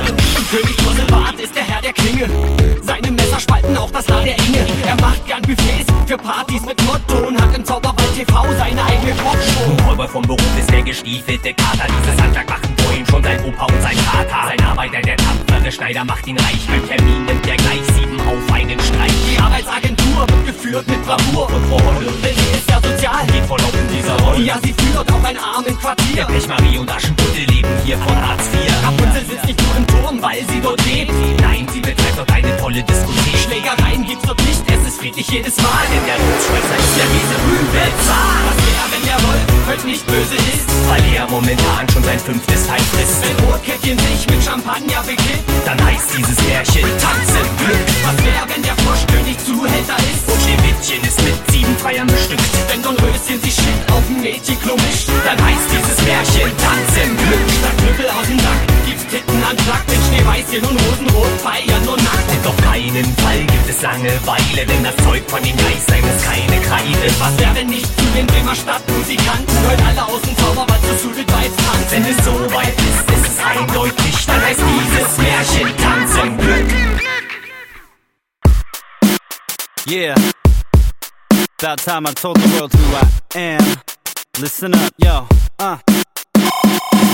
[0.50, 2.28] König Drosselbart ist der Herr der Klinge.
[2.80, 4.64] Seine Messer spalten auch das Haar der Inge.
[4.86, 9.14] Er macht gern Buffets für Partys mit Motto und hat im Zauberwald TV seine eigene
[9.14, 9.88] Kochshow.
[9.88, 11.88] Räuber vom Beruf ist der gestiefelte Kater.
[11.88, 14.48] Dieses Handwerk machen vor ihm schon sein Opa und sein Vater.
[14.48, 16.66] Sein Arbeiter, der tapfere Schneider, macht ihn reich.
[16.68, 19.12] Beim Termin nimmt er gleich sieben auf einen Streich.
[19.28, 21.48] Die Arbeitsagentur wird geführt mit Bravour.
[21.48, 24.42] Und Holle, denn ist ja sozial, geht voll auf in dieser Rolle.
[24.42, 26.16] Ja, sie führt auch ein armen Quartier.
[26.16, 28.72] Der Pechmarie und Aschenputtel leben hier von Hartz IV.
[28.84, 31.12] Rapunzel sitzt nicht nur im Turm, weil sie dort lebt.
[31.40, 33.38] Nein, sie betreibt dort eine tolle Diskothek.
[33.44, 35.84] Schlägereien gibt's dort nicht, es ist friedlich jedes Mal.
[35.92, 38.42] Denn der Rotschweizer ist der miese Rübelzahn.
[38.48, 40.68] Was wäre, wenn der Wolf heute nicht böse ist?
[40.88, 43.20] Weil er momentan schon sein fünftes Teil frisst.
[43.24, 47.84] Wenn Rotkäppchen sich mit Champagner beklebt, dann heißt dieses Märchen Tanz im Glück.
[48.04, 50.24] Was wäre, wenn der Froschkönig Zuhälter ist?
[50.28, 52.44] Und Schneewittchen ist mit sieben Feiern bestückt.
[52.68, 52.82] Wenn
[53.14, 57.46] Dornröschen sich shit auf ein Mädchenklo mischt, dann heißt dieses Märchen Tanz im Glück.
[57.58, 61.96] Statt Knüppel aus dem Sack gibt's Titten an Plack, denn Schneeweißchen und Rosenrot feiern nur
[61.96, 62.26] nackt.
[62.26, 66.58] Denn auf keinen Fall gibt es Langeweile, denn das Zeug von den Geistern ist keine
[66.62, 67.06] Kreide.
[67.18, 71.58] Was wäre, nicht zu den Bremer Stadtmusikanten heute alle aus dem Zauberwald zu Suited Vibes
[71.62, 71.90] tanzen?
[71.90, 76.66] Wenn es so weit ist, ist es eindeutig, dann heißt dieses Märchen Tanz im Glück.
[79.86, 80.14] Yeah.
[81.60, 83.06] About time I told the world who I
[83.36, 83.76] am.
[84.40, 85.26] Listen up, yo.
[85.58, 85.78] Uh.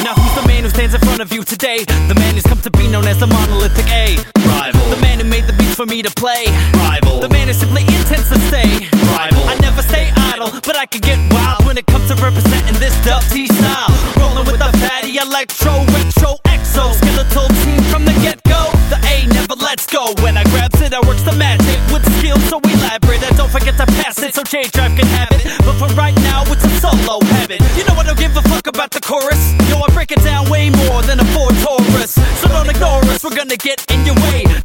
[0.02, 1.84] Now who's the man who stands in front of you today?
[1.84, 4.16] The man who's come to be known as the monolithic A.
[4.48, 4.80] Rival.
[4.88, 6.46] The man who made the beats for me to play.
[6.72, 7.20] Rival.
[7.20, 8.88] The man who simply intends to stay.
[9.12, 9.44] Rival.
[9.44, 12.96] I never stay idle, but I can get wild when it comes to representing this
[13.04, 13.92] dub T style.
[14.16, 18.79] Rolling with the fatty electro, retro, exo, skeletal team from the get go.
[19.20, 20.14] A never lets go.
[20.22, 23.22] When I grabs it, I works the magic with skill so elaborate.
[23.22, 25.44] And don't forget to pass it so J Drive can have it.
[25.60, 27.60] But for right now, it's a solo habit.
[27.76, 29.52] You know I don't give a fuck about the chorus.
[29.68, 32.14] Yo, I break it down way more than a Ford Taurus.
[32.40, 34.59] So don't ignore us, we're gonna get in your way.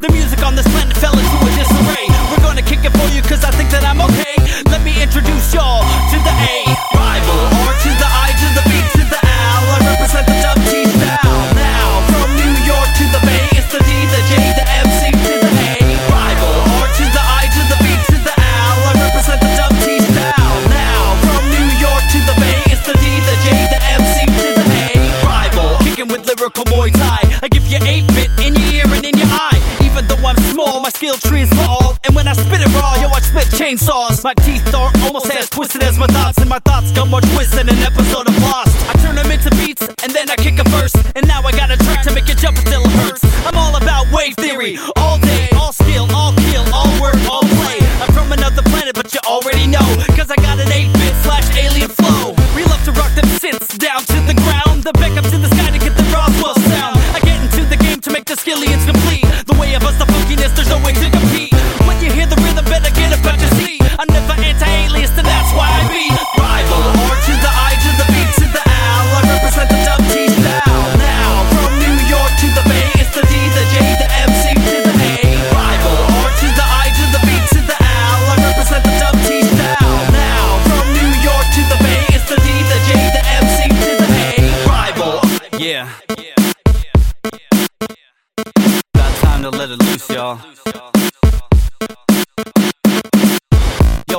[30.86, 31.98] My skill tree is tall.
[32.06, 34.24] And when I spit it raw, yo, I spit chainsaws.
[34.24, 37.58] My teeth are almost as twisted as my thoughts, and my thoughts come more twisted
[37.58, 38.70] than an episode of Lost.
[38.86, 40.94] I turn them into beats, and then I kick a verse.
[41.16, 43.26] And now I got a track to make it jump until it hurts.
[43.48, 45.18] I'm all about wave theory, all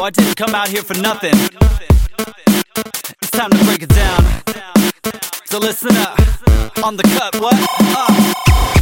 [0.06, 1.34] I didn't come out here for nothing.
[1.34, 4.22] It's time to break it down.
[5.46, 6.16] So listen up.
[6.84, 7.56] On the cut, what?
[7.80, 8.75] Uh.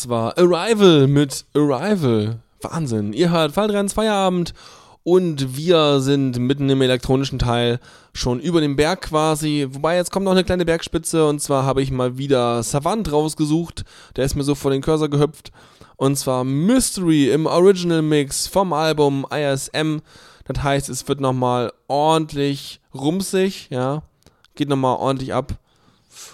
[0.00, 2.38] Das war Arrival mit Arrival.
[2.62, 3.12] Wahnsinn.
[3.12, 4.54] Ihr hört Falltrans Feierabend
[5.02, 7.80] und wir sind mitten im elektronischen Teil
[8.14, 9.66] schon über dem Berg quasi.
[9.68, 13.84] Wobei jetzt kommt noch eine kleine Bergspitze und zwar habe ich mal wieder Savant rausgesucht.
[14.16, 15.52] Der ist mir so vor den Cursor gehüpft.
[15.96, 19.98] Und zwar Mystery im Original Mix vom Album ISM.
[20.46, 24.02] Das heißt, es wird nochmal ordentlich rumsig, ja.
[24.54, 25.58] Geht nochmal ordentlich ab.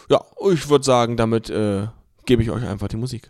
[0.09, 0.21] Ja,
[0.53, 1.89] ich würde sagen, damit äh,
[2.27, 3.29] gebe ich euch einfach die Musik.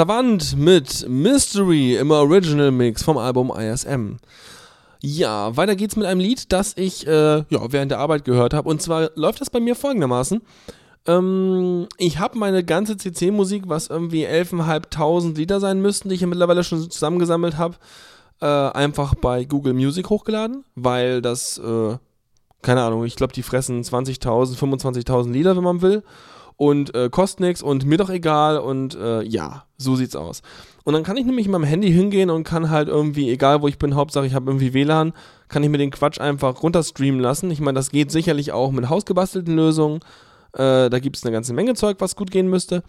[0.00, 4.16] Savant mit Mystery im Original Mix vom Album ISM.
[5.02, 8.66] Ja, weiter geht's mit einem Lied, das ich äh, ja, während der Arbeit gehört habe.
[8.66, 10.40] Und zwar läuft das bei mir folgendermaßen.
[11.06, 16.64] Ähm, ich habe meine ganze CC-Musik, was irgendwie 11.500 Lieder sein müssten, die ich mittlerweile
[16.64, 17.76] schon zusammengesammelt habe,
[18.40, 21.98] äh, einfach bei Google Music hochgeladen, weil das, äh,
[22.62, 26.02] keine Ahnung, ich glaube, die fressen 20.000, 25.000 Lieder, wenn man will.
[26.60, 30.42] Und äh, kostet nichts und mir doch egal und äh, ja, so sieht's aus.
[30.84, 33.68] Und dann kann ich nämlich mit meinem Handy hingehen und kann halt irgendwie, egal wo
[33.68, 35.14] ich bin, Hauptsache ich habe irgendwie WLAN,
[35.48, 37.50] kann ich mir den Quatsch einfach runterstreamen lassen.
[37.50, 40.00] Ich meine, das geht sicherlich auch mit hausgebastelten Lösungen.
[40.52, 42.82] Äh, da gibt es eine ganze Menge Zeug, was gut gehen müsste.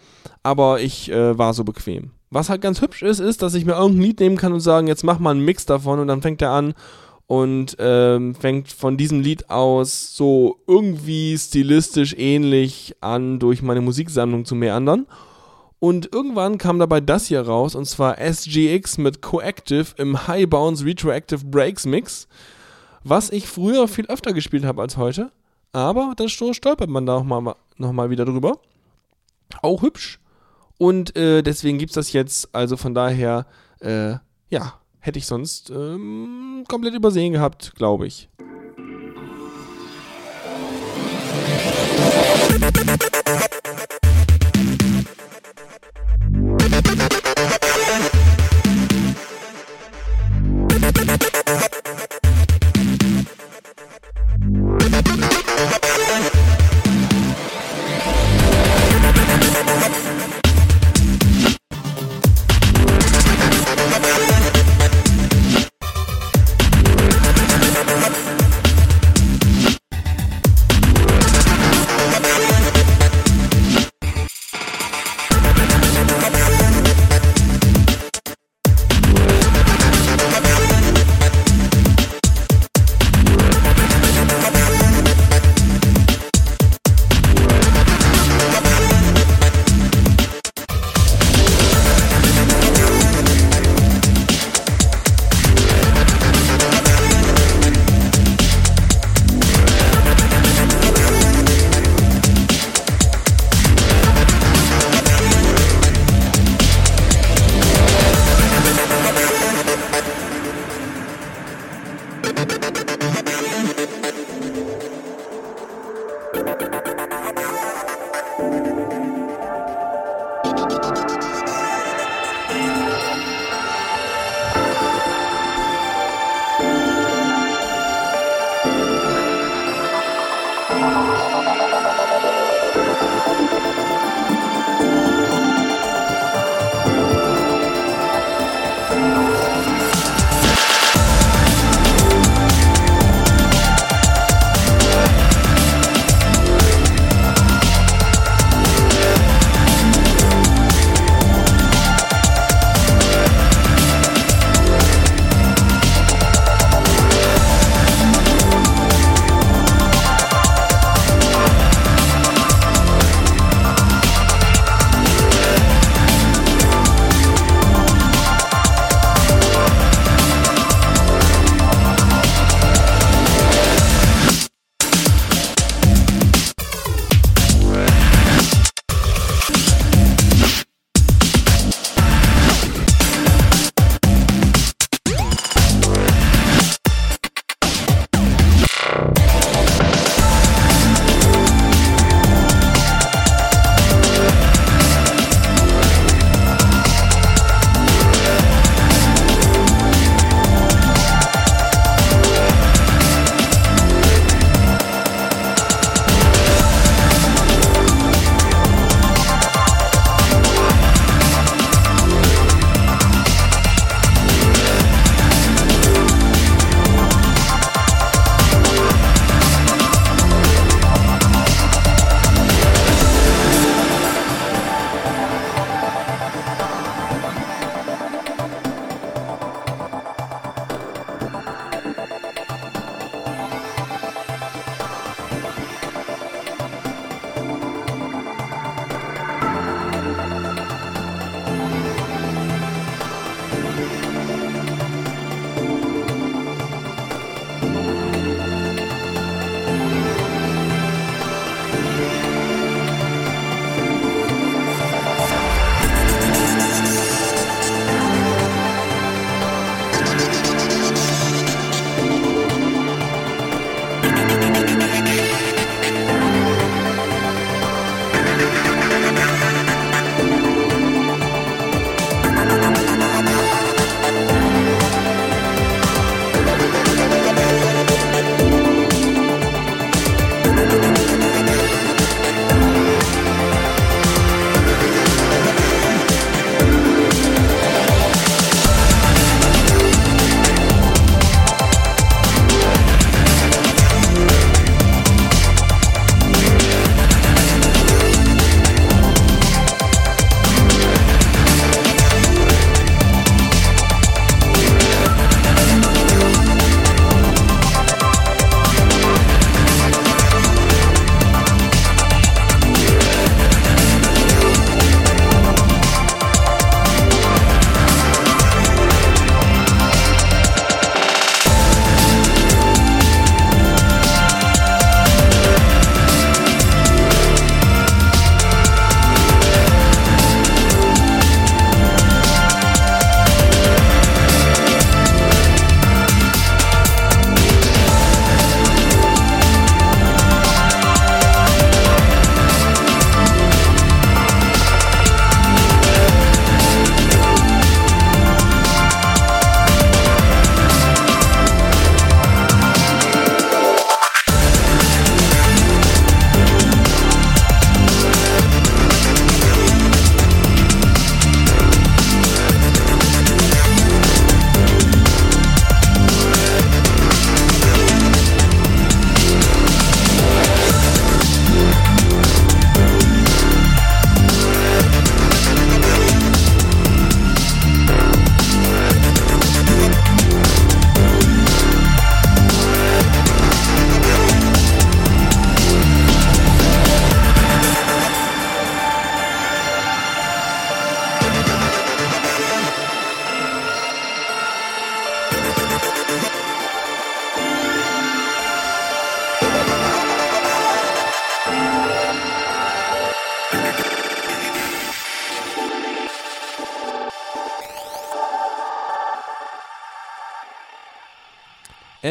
[0.43, 2.11] Aber ich äh, war so bequem.
[2.29, 4.87] Was halt ganz hübsch ist, ist, dass ich mir irgendein Lied nehmen kann und sagen,
[4.87, 6.73] jetzt mach mal einen Mix davon und dann fängt er an
[7.31, 14.43] und ähm, fängt von diesem Lied aus so irgendwie stilistisch ähnlich an, durch meine Musiksammlung
[14.43, 15.07] zu meandern.
[15.79, 20.83] Und irgendwann kam dabei das hier raus, und zwar SGX mit Coactive im High Bounce
[20.83, 22.27] Retroactive Breaks Mix,
[23.05, 25.31] was ich früher viel öfter gespielt habe als heute.
[25.71, 28.59] Aber da sto- stolpert man da nochmal noch mal wieder drüber.
[29.61, 30.19] Auch hübsch.
[30.77, 33.45] Und äh, deswegen gibt's das jetzt, also von daher,
[33.79, 34.15] äh,
[34.49, 38.29] ja, hätte ich sonst ähm, komplett übersehen gehabt, glaube ich.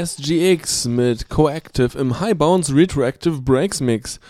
[0.05, 4.21] SGX mit Coactive im High Bounce Retroactive Breaks Mix.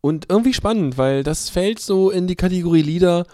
[0.00, 3.26] Und irgendwie spannend, weil das fällt so in die Kategorie Lieder,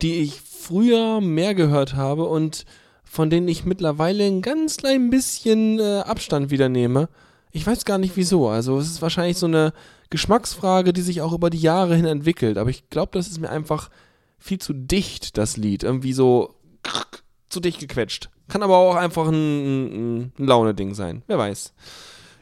[0.00, 2.64] die ich früher mehr gehört habe und
[3.04, 7.08] von denen ich mittlerweile ein ganz klein bisschen äh, Abstand wieder nehme.
[7.52, 8.48] Ich weiß gar nicht wieso.
[8.48, 9.72] Also es ist wahrscheinlich so eine
[10.10, 12.58] Geschmacksfrage, die sich auch über die Jahre hin entwickelt.
[12.58, 13.90] Aber ich glaube, das ist mir einfach
[14.38, 15.82] viel zu dicht, das Lied.
[15.82, 16.54] Irgendwie so
[17.48, 18.30] zu dicht gequetscht.
[18.48, 21.22] Kann aber auch einfach ein, ein, Laune-Ding sein.
[21.26, 21.72] Wer weiß.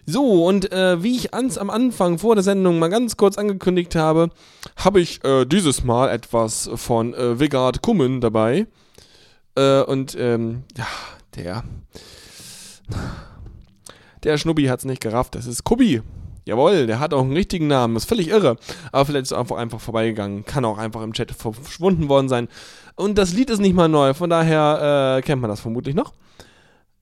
[0.06, 3.94] So, und äh, wie ich ans, am Anfang vor der Sendung mal ganz kurz angekündigt
[3.94, 4.28] habe,
[4.76, 8.66] habe ich äh, dieses Mal etwas von äh, Vigard Kummen dabei.
[9.56, 10.86] Äh, und ähm, ja,
[11.36, 11.64] der.
[14.24, 15.34] Der Schnubbi hat es nicht gerafft.
[15.34, 16.02] Das ist Kubi.
[16.46, 17.96] Jawohl, der hat auch einen richtigen Namen.
[17.96, 18.56] Ist völlig irre.
[18.92, 20.44] Aber vielleicht ist er einfach, einfach vorbeigegangen.
[20.44, 22.48] Kann auch einfach im Chat verschwunden worden sein.
[22.96, 24.14] Und das Lied ist nicht mal neu.
[24.14, 26.12] Von daher äh, kennt man das vermutlich noch.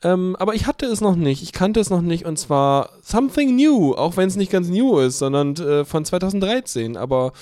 [0.02, 1.42] Ähm, aber ich hatte es noch nicht.
[1.42, 2.24] Ich kannte es noch nicht.
[2.24, 3.94] Und zwar Something New.
[3.94, 6.96] Auch wenn es nicht ganz new ist, sondern äh, von 2013.
[6.96, 7.32] Aber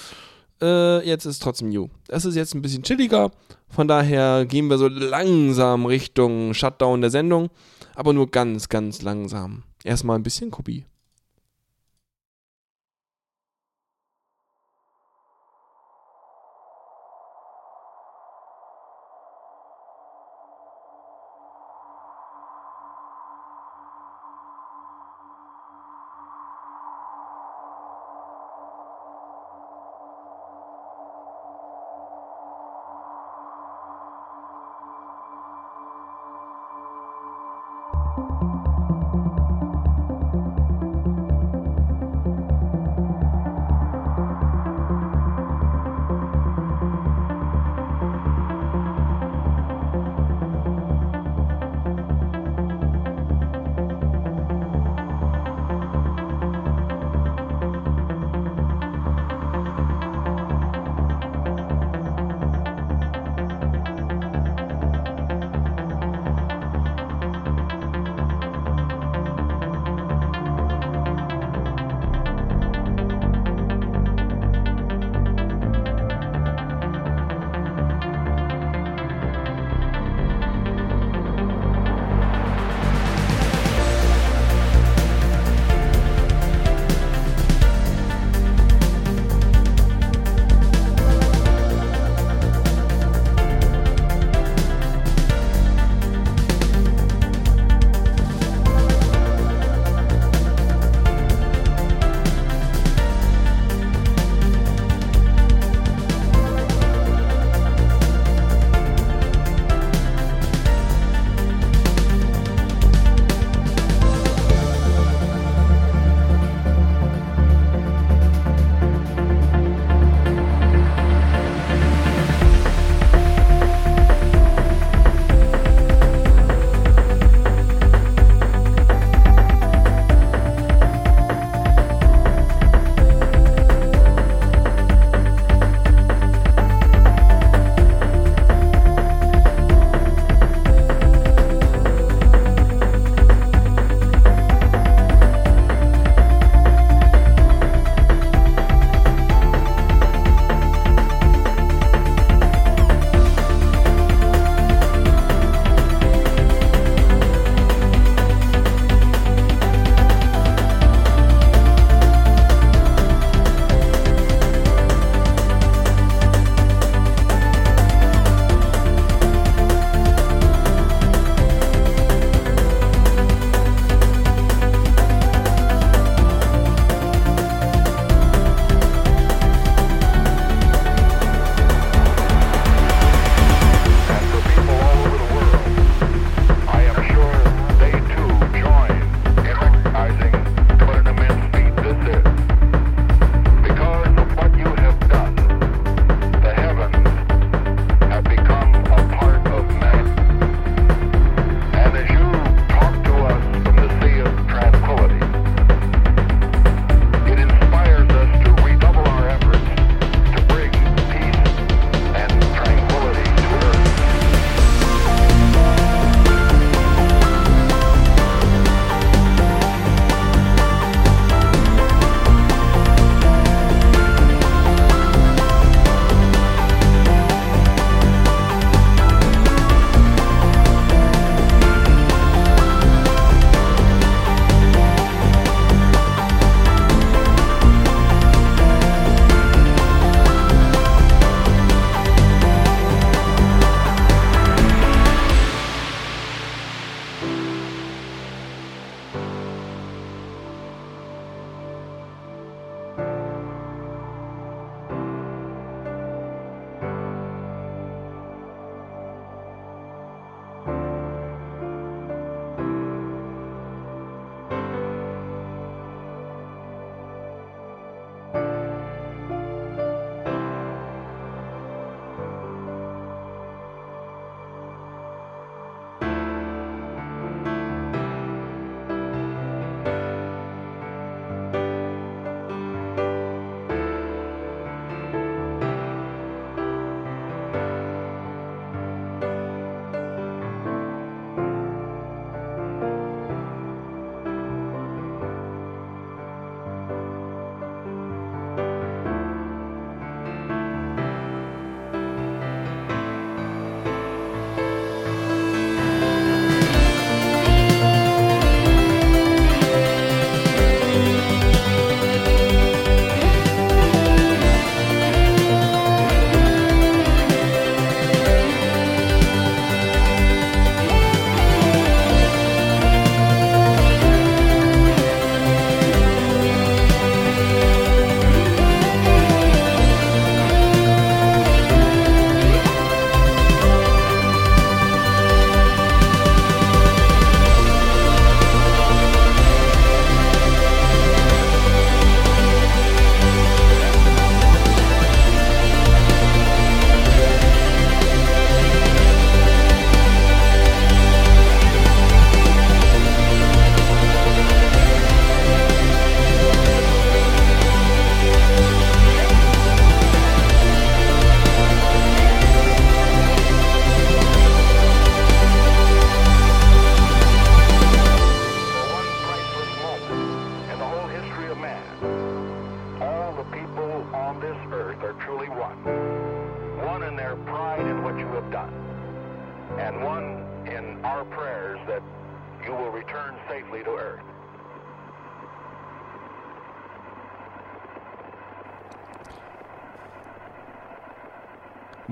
[0.60, 1.88] äh, jetzt ist es trotzdem new.
[2.08, 3.30] Es ist jetzt ein bisschen chilliger.
[3.68, 7.50] Von daher gehen wir so langsam Richtung Shutdown der Sendung.
[7.94, 9.62] Aber nur ganz, ganz langsam.
[9.84, 10.84] Erstmal ein bisschen Kopie.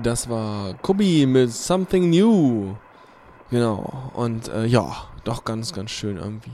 [0.08, 2.74] Das war Kobi mit Something New.
[3.50, 4.10] Genau.
[4.14, 6.52] Und äh, ja, doch ganz, ganz schön irgendwie.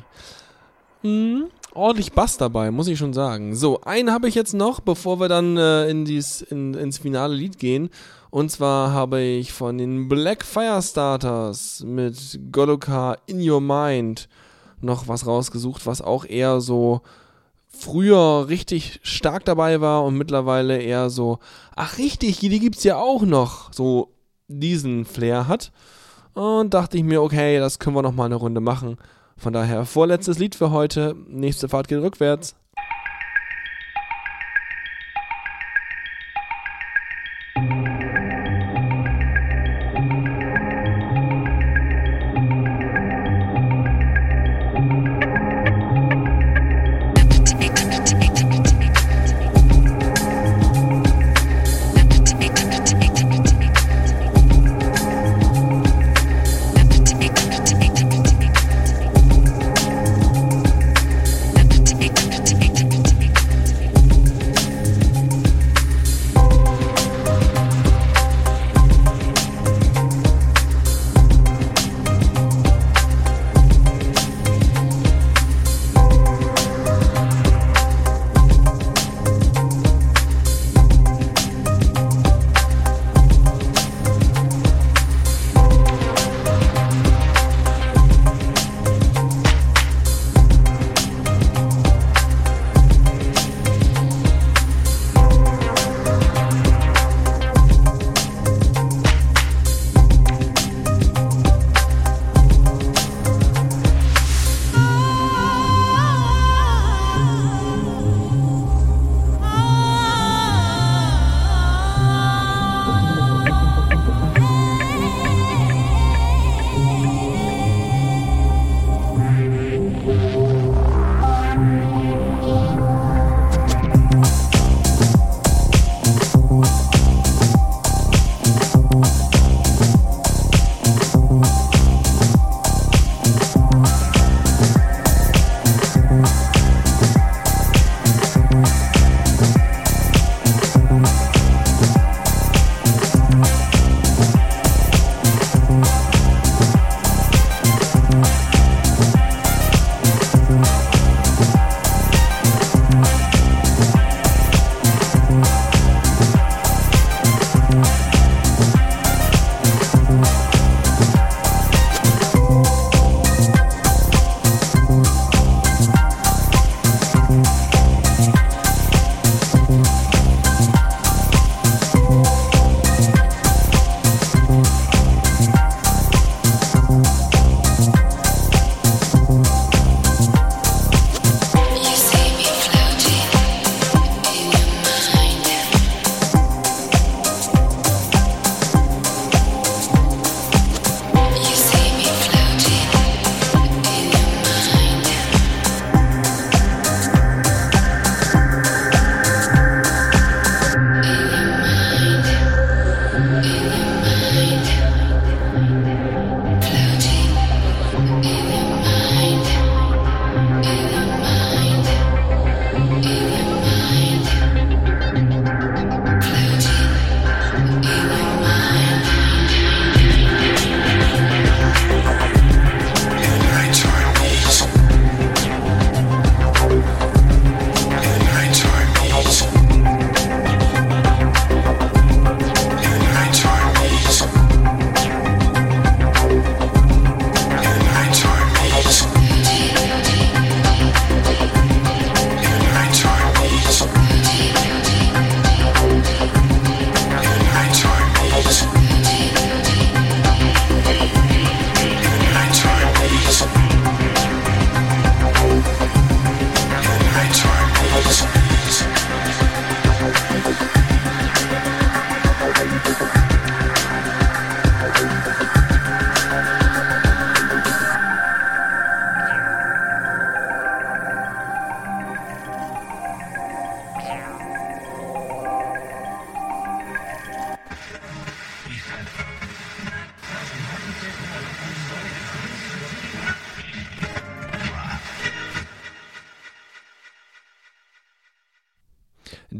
[1.04, 3.54] Mhm, ordentlich Bass dabei, muss ich schon sagen.
[3.54, 7.32] So, einen habe ich jetzt noch, bevor wir dann äh, in dies, in, ins finale
[7.32, 7.90] Lied gehen.
[8.30, 14.28] Und zwar habe ich von den Black Firestarters mit Goloka In Your Mind
[14.80, 17.02] noch was rausgesucht, was auch eher so
[17.78, 21.38] früher richtig stark dabei war und mittlerweile eher so,
[21.76, 24.14] ach richtig, die gibt's ja auch noch, so
[24.48, 25.72] diesen Flair hat.
[26.34, 28.96] Und dachte ich mir, okay, das können wir noch mal eine Runde machen.
[29.36, 31.14] Von daher vorletztes Lied für heute.
[31.28, 32.56] Nächste Fahrt geht rückwärts.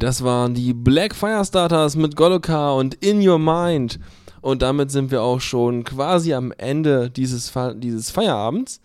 [0.05, 3.98] Das waren die Black Firestarters mit Goloka und In Your Mind.
[4.43, 8.82] Und damit sind wir auch schon quasi am Ende dieses, Fe dieses Feierabends.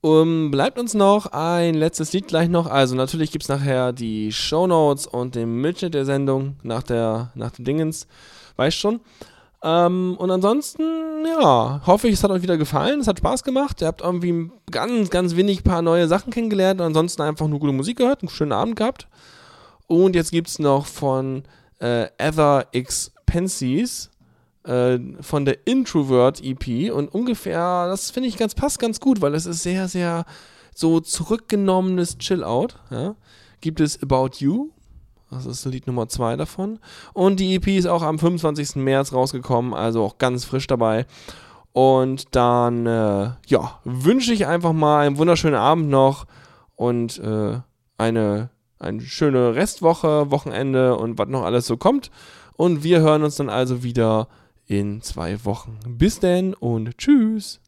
[0.00, 2.66] Um, bleibt uns noch ein letztes Lied gleich noch.
[2.66, 7.52] Also natürlich gibt es nachher die Shownotes und den Mitschnitt der Sendung nach, der, nach
[7.52, 8.08] dem Dingens.
[8.56, 8.98] Weißt schon.
[9.62, 10.82] Ähm, und ansonsten,
[11.24, 12.98] ja, hoffe ich, es hat euch wieder gefallen.
[12.98, 13.82] Es hat Spaß gemacht.
[13.82, 16.80] Ihr habt irgendwie ganz, ganz wenig paar neue Sachen kennengelernt.
[16.80, 18.22] Ansonsten einfach nur gute Musik gehört.
[18.22, 19.06] Einen schönen Abend gehabt.
[19.86, 21.44] Und jetzt gibt es noch von
[21.80, 24.10] äh, Ether X Pensies
[24.64, 29.34] äh, von der Introvert EP und ungefähr, das finde ich ganz, passt ganz gut, weil
[29.34, 30.24] es ist sehr, sehr
[30.74, 32.76] so zurückgenommenes Chill-Out.
[32.90, 33.14] Ja?
[33.60, 34.70] Gibt es About You,
[35.30, 36.78] das ist Lied Nummer 2 davon.
[37.12, 38.76] Und die EP ist auch am 25.
[38.76, 41.06] März rausgekommen, also auch ganz frisch dabei.
[41.72, 46.26] Und dann, äh, ja, wünsche ich einfach mal einen wunderschönen Abend noch
[46.76, 47.58] und äh,
[47.98, 52.10] eine, eine schöne Restwoche, Wochenende und was noch alles so kommt.
[52.56, 54.28] Und wir hören uns dann also wieder
[54.66, 55.78] in zwei Wochen.
[55.86, 57.60] Bis denn und tschüss.